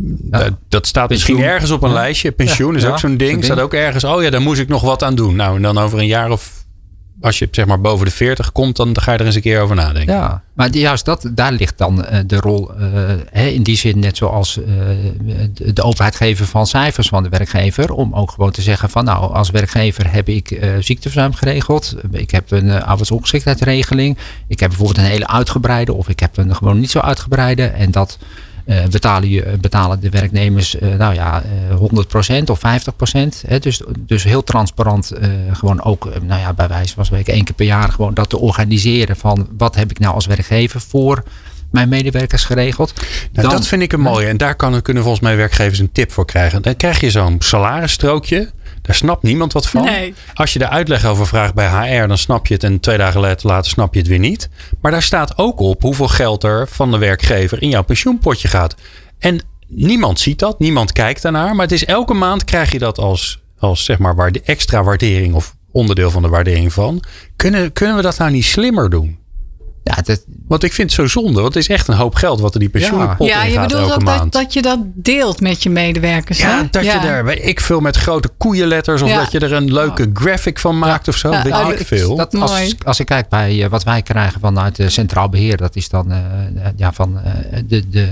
[0.00, 2.32] Dat, dat staat misschien ergens op een lijstje.
[2.32, 3.30] Pensioen is ook zo'n ding.
[3.30, 3.44] ding.
[3.44, 4.04] Staat ook ergens.
[4.04, 5.36] Oh ja, daar moest ik nog wat aan doen.
[5.36, 6.58] Nou, en dan over een jaar of
[7.20, 9.60] als je zeg maar boven de 40 komt, dan ga je er eens een keer
[9.60, 10.14] over nadenken.
[10.14, 12.86] Ja, maar juist dat, daar ligt dan uh, de rol uh,
[13.30, 14.64] hè, in die zin net zoals uh,
[15.52, 17.92] de, de openheid geven van cijfers van de werkgever.
[17.92, 21.96] Om ook gewoon te zeggen van nou, als werkgever heb ik ziekteverzuim geregeld.
[22.10, 24.18] Ik heb een arbeidsongeschiktheidsregeling.
[24.48, 27.66] Ik heb bijvoorbeeld een hele uitgebreide of ik heb een gewoon niet zo uitgebreide.
[27.66, 28.18] En dat
[28.68, 32.62] uh, betalen, je, betalen de werknemers uh, nou ja, uh, 100% of 50%.
[33.46, 35.12] Hè, dus, dus heel transparant
[35.52, 38.38] gewoon ook nou ja, bij wijze van spreken één keer per jaar gewoon dat te
[38.38, 41.22] organiseren van wat heb ik nou als werkgever voor
[41.70, 42.92] mijn medewerkers geregeld.
[43.32, 44.26] Nou, dat vind ik een mooie.
[44.26, 46.62] En daar kan, kunnen volgens mij werkgevers een tip voor krijgen.
[46.62, 48.50] Dan krijg je zo'n salarisstrookje.
[48.88, 49.84] Daar snapt niemand wat van.
[49.84, 50.14] Nee.
[50.34, 52.64] Als je er uitleg over vraagt bij HR, dan snap je het.
[52.64, 54.48] En twee dagen later snap je het weer niet.
[54.80, 58.74] Maar daar staat ook op hoeveel geld er van de werkgever in jouw pensioenpotje gaat.
[59.18, 61.54] En niemand ziet dat, niemand kijkt daarnaar.
[61.54, 65.34] Maar het is elke maand krijg je dat als, als zeg maar waarde, extra waardering
[65.34, 67.02] of onderdeel van de waardering van.
[67.36, 69.18] Kunnen, kunnen we dat nou niet slimmer doen?
[69.88, 71.40] Ja, dat, want ik vind het zo zonde.
[71.40, 73.42] Want het is echt een hoop geld wat er die pensioenpot ja.
[73.42, 74.06] in ja, gaat je bedoelt ook.
[74.06, 76.38] Dat, dat je dat deelt met je medewerkers.
[76.38, 76.68] Ja, hè?
[76.70, 79.02] dat je daar, weet ik veel, met grote koeienletters.
[79.02, 79.18] Of Ja.
[79.18, 81.30] dat je er een leuke graphic van maakt of zo.
[81.30, 82.16] Ja, weet oh, ik veel.
[82.16, 82.50] Dat Mooi.
[82.50, 85.88] als, als ik kijk bij eh, wat wij krijgen vanuit de Centraal Beheer, dat is
[85.88, 87.18] dan eh, eh, ja, van
[87.66, 88.08] de, de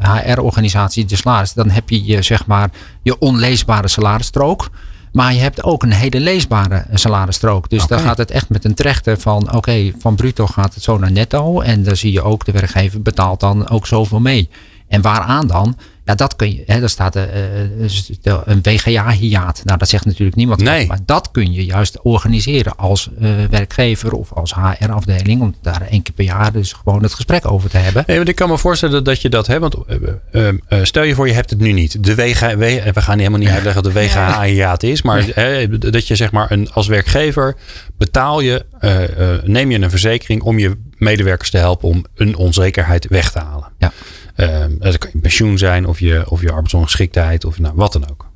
[0.00, 1.52] HR-organisatie, de salaris.
[1.52, 2.70] Dan heb je je, zeg maar,
[3.02, 4.70] je onleesbare salarisstrook.
[5.12, 7.68] Maar je hebt ook een hele leesbare salarisstrook.
[7.70, 7.94] Dus Oké.
[7.94, 11.12] dan gaat het echt met een trechter van oké, van bruto gaat het zo naar
[11.12, 11.60] netto.
[11.60, 14.48] En dan zie je ook de werkgever betaalt dan ook zoveel mee.
[14.88, 15.76] En waaraan dan?
[16.04, 16.62] Ja, dat kun je.
[16.66, 17.22] Hè, daar staat eh,
[17.62, 19.60] eh, een WGA-hiaat.
[19.64, 20.60] Nou, dat zegt natuurlijk niemand.
[20.62, 20.86] Nee.
[20.86, 25.40] Maar dat kun je juist organiseren als eh, werkgever of als HR-afdeling.
[25.40, 28.04] Om daar één keer per jaar dus gewoon het gesprek over te hebben.
[28.06, 29.60] Nee, want ik kan me voorstellen dat je dat hebt.
[29.60, 29.96] Want eh,
[30.32, 32.04] eh, eh, stel je voor, je hebt het nu niet.
[32.04, 35.02] De WG, W- we gaan helemaal niet uitleggen wat de WGH-hiaat is.
[35.02, 37.56] Maar eh, dat je zeg maar een, als werkgever
[37.98, 42.36] betaal je, eh, eh, neem je een verzekering om je medewerkers te helpen om een
[42.36, 43.68] onzekerheid weg te halen.
[43.78, 43.92] Ja.
[44.34, 48.10] Eh, dat kan je pensioen zijn of je, of je arbeidsongeschiktheid of nou, wat dan
[48.10, 48.30] ook.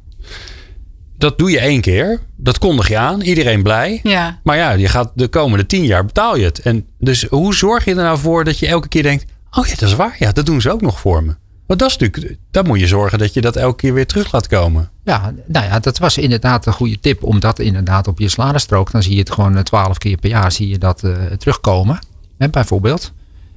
[1.19, 2.21] Dat doe je één keer.
[2.37, 3.21] Dat kondig je aan.
[3.21, 4.01] Iedereen blij.
[4.03, 4.41] Ja.
[4.43, 6.59] Maar ja, je gaat de komende tien jaar betaal je het.
[6.59, 9.75] En dus hoe zorg je er nou voor dat je elke keer denkt: oh ja,
[9.75, 10.17] dat is waar.
[10.19, 11.35] Ja, dat doen ze ook nog voor me.
[11.67, 14.33] Want dat is natuurlijk, dan moet je zorgen dat je dat elke keer weer terug
[14.33, 14.91] laat komen.
[15.05, 17.23] Ja, nou ja, dat was inderdaad een goede tip.
[17.25, 18.91] Om dat inderdaad op je salarisstrook.
[18.91, 21.99] Dan zie je het gewoon twaalf keer per jaar zie je dat eh, terugkomen.
[22.39, 23.13] Hè, bijvoorbeeld.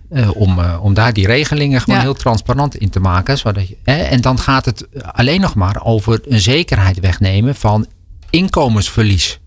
[0.10, 2.02] Eh, om, eh, om daar die regelingen gewoon Ja.
[2.06, 3.38] heel transparant in te maken.
[3.38, 7.86] Zodat je, hè, en dan gaat het alleen nog maar over een zekerheid wegnemen van
[8.30, 9.40] inkomensverlies.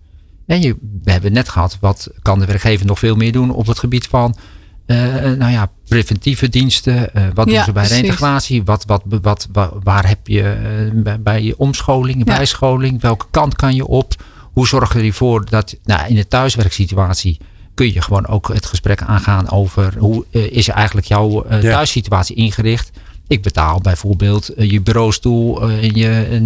[0.47, 3.67] En je, we hebben net gehad, wat kan de werkgever nog veel meer doen op
[3.67, 4.35] het gebied van
[4.85, 7.09] eh, nou ja, preventieve diensten.
[7.33, 7.99] wat doen Ja, ze bij precies.
[8.01, 8.63] reintegratie?
[8.63, 12.23] Wat, wat, wat, wa- waar heb je bij, bij je omscholing, Ja.
[12.35, 13.01] bijscholing?
[13.01, 14.13] Welke kant kan je op?
[14.53, 17.39] Hoe zorg je ervoor dat nou, in de thuiswerksituatie
[17.73, 22.35] kun je gewoon ook het gesprek aangaan over hoe eh, is eigenlijk jouw eh, thuissituatie
[22.35, 22.91] ingericht?
[23.27, 26.45] Ik betaal bijvoorbeeld eh, je bureaustoel en je, en,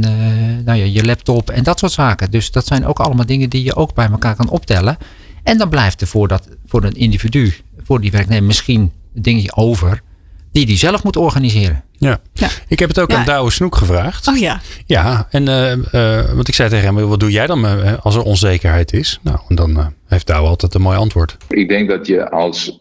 [0.65, 2.31] nou ja, je laptop en dat soort zaken.
[2.31, 4.97] Dus dat zijn ook allemaal dingen die je ook bij elkaar kan optellen.
[5.43, 7.53] En dan blijft er voor, dat, voor een individu,
[7.83, 8.81] voor die werknemer misschien
[9.15, 10.01] een dingetje over
[10.51, 11.83] die die zelf moet organiseren.
[11.91, 12.19] Ja.
[12.33, 12.47] Ja.
[12.67, 13.17] Ik heb het ook Ja.
[13.17, 14.27] aan Douwe Snoek gevraagd.
[14.27, 14.59] Oh ja.
[14.85, 15.71] Ja, en eh,
[16.19, 19.19] eh, want ik zei tegen hem: wat doe jij dan eh, als er onzekerheid is?
[19.23, 21.37] Nou, en dan eh, heeft Douwe altijd een mooi antwoord.
[21.49, 22.79] Ik denk dat je als,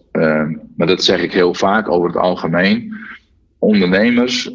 [0.77, 2.95] maar dat zeg ik heel vaak over het algemeen,
[3.59, 4.51] ondernemers,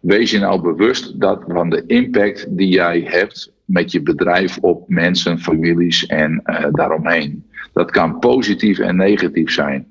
[0.00, 4.88] wees je nou bewust dat van de impact die jij hebt met je bedrijf op
[4.88, 7.44] mensen, families en eh, daaromheen.
[7.72, 9.86] Dat kan positief en negatief zijn.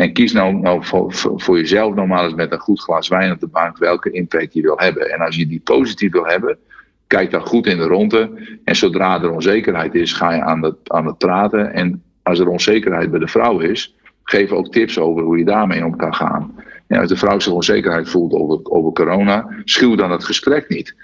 [0.00, 3.32] En kies nou, nou voor, voor jezelf nog maar eens met een goed glas wijn
[3.32, 5.10] op de bank welke impact je wil hebben.
[5.12, 6.58] En als je die positief wil hebben,
[7.06, 8.30] kijk dan goed in de ronde.
[8.64, 11.72] En zodra er onzekerheid is, ga je aan het, aan het praten.
[11.72, 15.84] En als er onzekerheid bij de vrouw is, geef ook tips over hoe je daarmee
[15.84, 16.54] om kan gaan.
[16.86, 20.94] En als de vrouw zich onzekerheid voelt over, over corona, schuw dan het gesprek niet.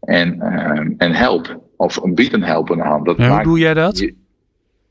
[0.00, 1.60] En, eh, en help.
[1.76, 3.06] Of bied een helpende hand.
[3.06, 3.98] Dat Ja, hoe doe jij dat?
[3.98, 4.14] je-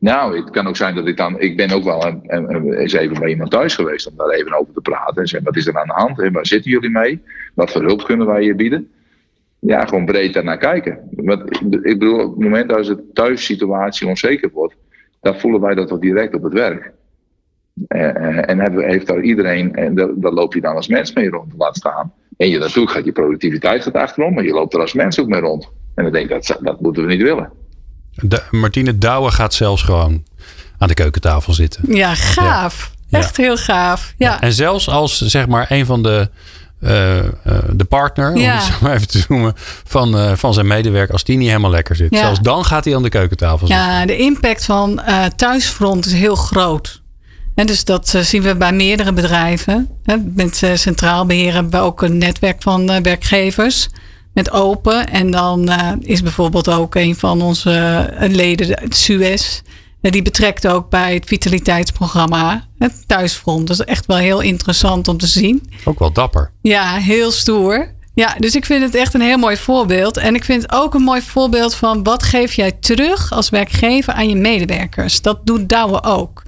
[0.01, 1.39] nou, het kan ook zijn dat ik dan.
[1.39, 4.29] Ik ben ook wel een, een- een- eens even bij iemand thuis geweest om daar
[4.29, 5.21] even over te praten.
[5.21, 6.19] En zeggen: wat is er aan de hand?
[6.19, 7.21] En waar zitten jullie mee?
[7.53, 8.91] Wat voor hulp kunnen wij je bieden?
[9.59, 10.99] Ja, gewoon breed daarnaar kijken.
[11.15, 14.75] Want ik bedoel, op het moment dat de thuissituatie onzeker wordt,
[15.21, 16.91] dan voelen wij dat ook direct op het werk.
[17.87, 21.13] Eh, eh, en hebben, heeft daar iedereen, en daar, daar loop je dan als mens
[21.13, 22.13] mee rond, laat staan.
[22.37, 25.27] En je, natuurlijk gaat je productiviteit gaat achterom, maar je loopt er als mens ook
[25.27, 25.71] mee rond.
[25.95, 27.51] En dan denk ik, dat, dat moeten we niet willen.
[28.15, 30.23] De, Martine Douwe gaat zelfs gewoon
[30.77, 31.95] aan de keukentafel zitten.
[31.95, 32.91] Ja, gaaf.
[33.07, 33.17] Ja.
[33.17, 34.13] Echt heel gaaf.
[34.17, 34.41] Ja.
[34.41, 36.29] En zelfs als zeg maar een van de
[36.81, 37.19] eh,
[37.71, 38.51] de partner, Ja.
[38.51, 39.53] om het zo maar even te noemen,
[39.83, 42.15] van, eh, van zijn medewerker, als die niet helemaal lekker zit.
[42.15, 43.85] Zelfs dan gaat hij aan de keukentafel zitten.
[43.85, 45.01] Ja, de impact van
[45.35, 47.01] thuisfront is heel groot.
[47.55, 49.89] En dus dat zien we bij meerdere bedrijven.
[50.35, 53.89] Met Centraal Beheer hebben we ook een netwerk van werkgevers.
[54.33, 55.07] Met open.
[55.07, 59.61] En dan eh, is bijvoorbeeld ook een van onze eh, leden, Suez.
[60.01, 62.67] eh, die betrekt ook bij het vitaliteitsprogramma.
[62.77, 63.67] Het thuisfront.
[63.67, 65.71] Dat is echt wel heel interessant om te zien.
[65.85, 66.51] Ook wel dapper.
[66.61, 67.93] Ja, heel stoer.
[68.13, 70.17] Ja, dus ik vind het echt een heel mooi voorbeeld.
[70.17, 74.13] En ik vind het ook een mooi voorbeeld van wat geef jij terug als werkgever
[74.13, 75.21] aan je medewerkers.
[75.21, 76.43] Dat doet Douwe ook.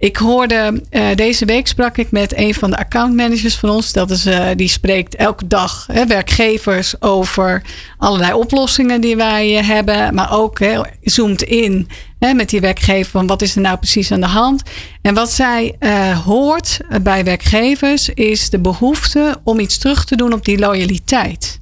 [0.00, 3.92] Ik hoorde, eh, deze week sprak ik met een van de accountmanagers van ons.
[3.92, 7.62] Dat is, eh, die spreekt elke dag hè, werkgevers over
[7.98, 10.14] allerlei oplossingen die wij eh, hebben.
[10.14, 11.88] Maar ook hè, zoomt in
[12.18, 14.62] hè, met die werkgever van wat is er nou precies aan de hand.
[15.02, 15.76] En wat zij
[16.24, 21.59] hoort bij werkgevers is de behoefte om iets terug te doen op die loyaliteit.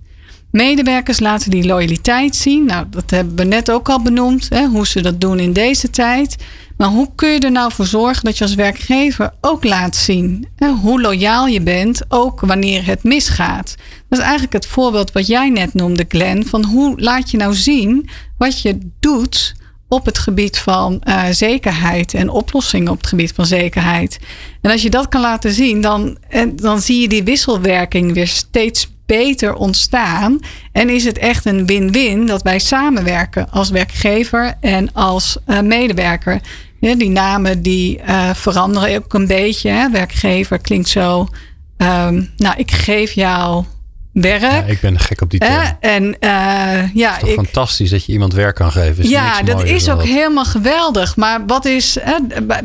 [0.51, 2.65] Medewerkers laten die loyaliteit zien.
[2.65, 5.91] Nou, dat hebben we net ook al benoemd, hè, hoe ze dat doen in deze
[5.91, 6.37] tijd.
[6.77, 10.49] Maar hoe kun je er nou voor zorgen dat je als werkgever ook laat zien
[10.81, 13.75] hoe loyaal je bent, ook wanneer het misgaat?
[14.09, 17.55] Dat is eigenlijk het voorbeeld wat jij net noemde, Glenn, van hoe laat je nou
[17.55, 19.55] zien wat je doet
[19.89, 24.19] op het gebied van eh, zekerheid en oplossingen op het gebied van zekerheid.
[24.61, 28.29] En als je dat kan laten zien, dan, en dan zie je die wisselwerking weer
[28.29, 30.41] steeds beter ontstaan.
[30.73, 36.41] En is het echt een win-win dat wij samenwerken als werkgever en als eh, medewerker.
[36.81, 39.71] Ja, die namen die eh, veranderen ook een beetje.
[39.71, 39.91] Hè.
[39.91, 41.29] Werkgever klinkt zo.
[41.77, 43.65] ehm, nou, ik geef jou
[44.13, 44.41] werk.
[44.41, 45.77] Ja, ik ben gek op die term.
[45.81, 49.05] En eh, ja, Het is ik, fantastisch dat je iemand werk kan geven.
[49.05, 50.07] Is ja, dat is ook dat.
[50.07, 51.17] helemaal geweldig.
[51.17, 51.99] Maar wat is,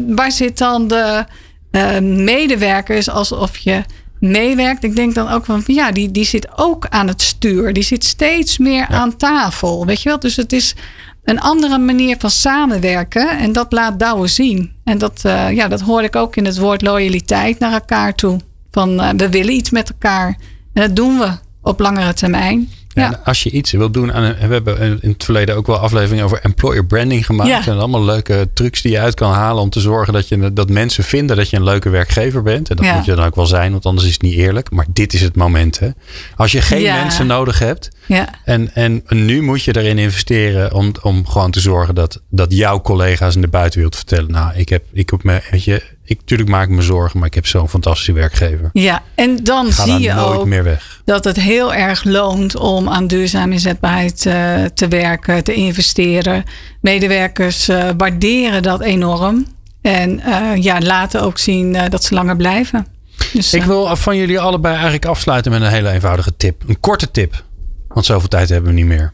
[0.08, 1.26] waar zit dan de
[1.72, 3.84] eh, medewerkers alsof je
[4.24, 4.84] meewerkt?
[4.84, 7.74] Ik denk dan ook van, ja, die, die zit ook aan het stuur.
[7.74, 9.86] Die zit steeds meer aan tafel.
[9.86, 10.20] Weet je wel?
[10.20, 10.76] Dus het is
[11.24, 13.38] een andere manier van samenwerken.
[13.38, 14.72] En dat laat Douwe zien.
[14.84, 18.40] En dat, eh, ja, dat hoor ik ook in het woord loyaliteit naar elkaar toe.
[18.72, 20.38] Van eh, we willen iets met elkaar.
[20.74, 22.70] En dat doen we op langere termijn.
[22.94, 25.78] Ja, Als je iets wil doen aan een, we hebben in het verleden ook wel
[25.78, 27.50] afleveringen over employer branding gemaakt.
[27.50, 27.68] Ja.
[27.68, 30.70] En allemaal leuke trucs die je uit kan halen om te zorgen dat, je, dat
[30.70, 32.70] mensen vinden dat je een leuke werkgever bent.
[32.70, 34.72] En dat moet je dan ook wel zijn, want anders is het niet eerlijk.
[34.72, 35.80] Maar dit is het moment.
[35.80, 35.90] Hè?
[36.36, 37.90] Als je geen mensen nodig hebt.
[38.06, 38.30] Ja.
[38.44, 42.82] En, en nu moet je erin investeren om, om gewoon te zorgen dat, dat jouw
[42.82, 44.32] collega's in de buitenwereld vertellen.
[44.32, 47.28] Nou, ik heb, ik heb me, weet je, ik, natuurlijk maak ik me zorgen, maar
[47.28, 48.70] ik heb zo'n fantastische werkgever.
[48.74, 51.02] Ja, en dan ga zie je ook meer weg.
[51.06, 56.44] dat het heel erg loont om aan duurzame inzetbaarheid eh, te werken, te investeren.
[56.82, 59.46] Medewerkers eh, waarderen dat enorm.
[59.82, 62.88] En eh, ja, laten ook zien dat ze langer blijven.
[63.34, 66.64] Dus, Ik wil van jullie allebei eigenlijk afsluiten met een hele eenvoudige tip.
[66.68, 67.44] Een korte tip.
[67.88, 69.14] Want zoveel tijd hebben we niet meer.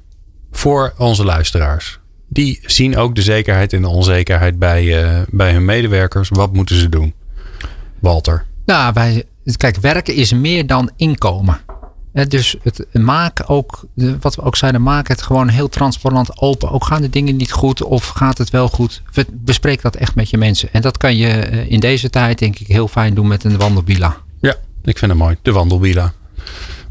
[0.51, 1.98] Voor onze luisteraars.
[2.29, 6.29] Die zien ook de zekerheid en de onzekerheid bij, eh, bij hun medewerkers.
[6.29, 7.13] Wat moeten ze doen?
[7.99, 8.45] Walter.
[8.65, 9.23] Nou, wij,
[9.57, 11.59] kijk, werken is meer dan inkomen.
[12.13, 13.85] Hè, dus het maak ook,
[14.19, 16.71] wat we ook zeiden, maak het gewoon heel transparant open.
[16.71, 19.01] Ook gaan de dingen niet goed of gaat het wel goed?
[19.31, 20.73] Bespreek dat echt met je mensen.
[20.73, 23.57] En dat kan je eh, in deze tijd denk ik heel fijn doen met een
[23.57, 24.17] wandelbila.
[24.41, 25.37] Ja, ik vind het mooi.
[25.41, 26.13] De wandelbila.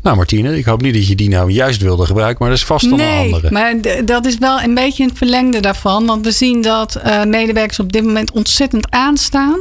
[0.08, 2.36] Nou Martine, ik hoop niet dat je die nou juist wilde gebruiken.
[2.38, 3.50] Maar dat is vast dan een nee, andere.
[3.50, 6.06] maar dat is wel een beetje het verlengde daarvan.
[6.06, 9.58] Want we zien dat eh, medewerkers op dit moment ontzettend aanstaan.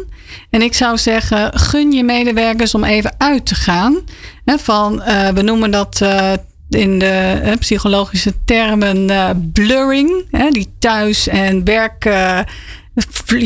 [0.50, 3.98] En ik zou zeggen, gun je medewerkers om even uit te gaan.
[4.46, 6.32] Hè, van, eh, we noemen dat eh,
[6.70, 10.26] in de psychologische termen blurring.
[10.32, 12.04] Hè, die thuis- en werk...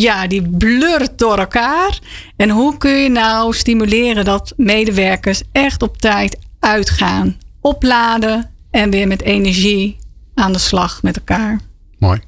[0.07, 1.99] ja, die blurt door elkaar.
[2.35, 9.07] En hoe kun je nou stimuleren dat medewerkers echt op tijd uitgaan, opladen en weer
[9.07, 9.97] met energie
[10.33, 11.59] aan de slag met elkaar?
[11.99, 12.19] Mooi.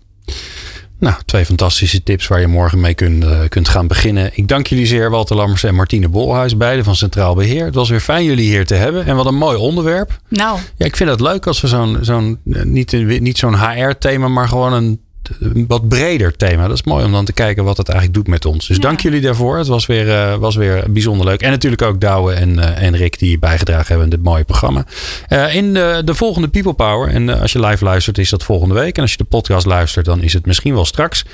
[1.00, 4.32] Nou, twee fantastische tips waar je morgen mee kunt, eh, kunt gaan beginnen.
[4.34, 7.66] Ik dank jullie zeer, Walter Lammers en Martine Bolhuis, beide van Centraal Beheer.
[7.66, 9.06] Het was weer fijn jullie hier te hebben.
[9.06, 10.20] En wat een mooi onderwerp.
[10.30, 14.28] Nou, Ja, ik vind het leuk als we zo'n, zo'n eh, niet, niet zo'n HR-thema,
[14.28, 15.02] maar gewoon een,
[15.40, 16.68] een wat breder thema.
[16.68, 18.68] Dat is mooi om dan te kijken wat het eigenlijk doet met ons.
[18.68, 19.58] Dus dank jullie daarvoor.
[19.58, 21.42] Het was weer, eh, was weer bijzonder leuk.
[21.42, 24.86] En natuurlijk ook Douwe en, eh, en Rick die bijgedragen hebben in dit mooie programma.
[25.28, 28.74] Eh, in de, de volgende People Power, en als je live luistert is dat volgende
[28.74, 28.96] week.
[28.96, 31.26] En als je de podcast luistert dan is het misschien wel straks.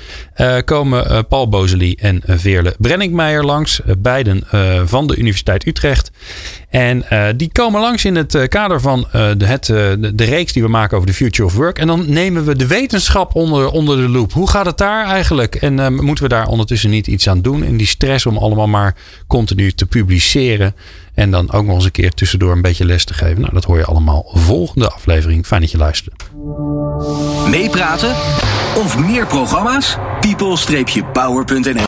[0.64, 3.80] komen Paul Bozeli en Veerle Brenninkmeijer langs.
[3.98, 4.42] Beiden
[4.88, 6.10] van de Universiteit Utrecht.
[6.70, 10.62] En uh, die komen langs in het kader van uh, de, het, de, reeks die
[10.62, 11.78] we maken over de future of work.
[11.78, 14.32] En dan nemen we de wetenschap onder, onder de loep.
[14.32, 15.54] Hoe gaat het daar eigenlijk?
[15.54, 17.62] En moeten we daar ondertussen niet iets aan doen?
[17.62, 18.94] In die stress om allemaal maar
[19.26, 20.74] continu te publiceren.
[21.14, 23.40] En dan ook nog eens een keer tussendoor een beetje les te geven.
[23.40, 25.46] Nou, dat hoor je allemaal volgende aflevering.
[25.46, 26.22] Fijn dat je luistert.
[27.50, 28.14] Meepraten
[28.76, 29.96] of meer programma's?
[30.20, 31.78] people-power.nl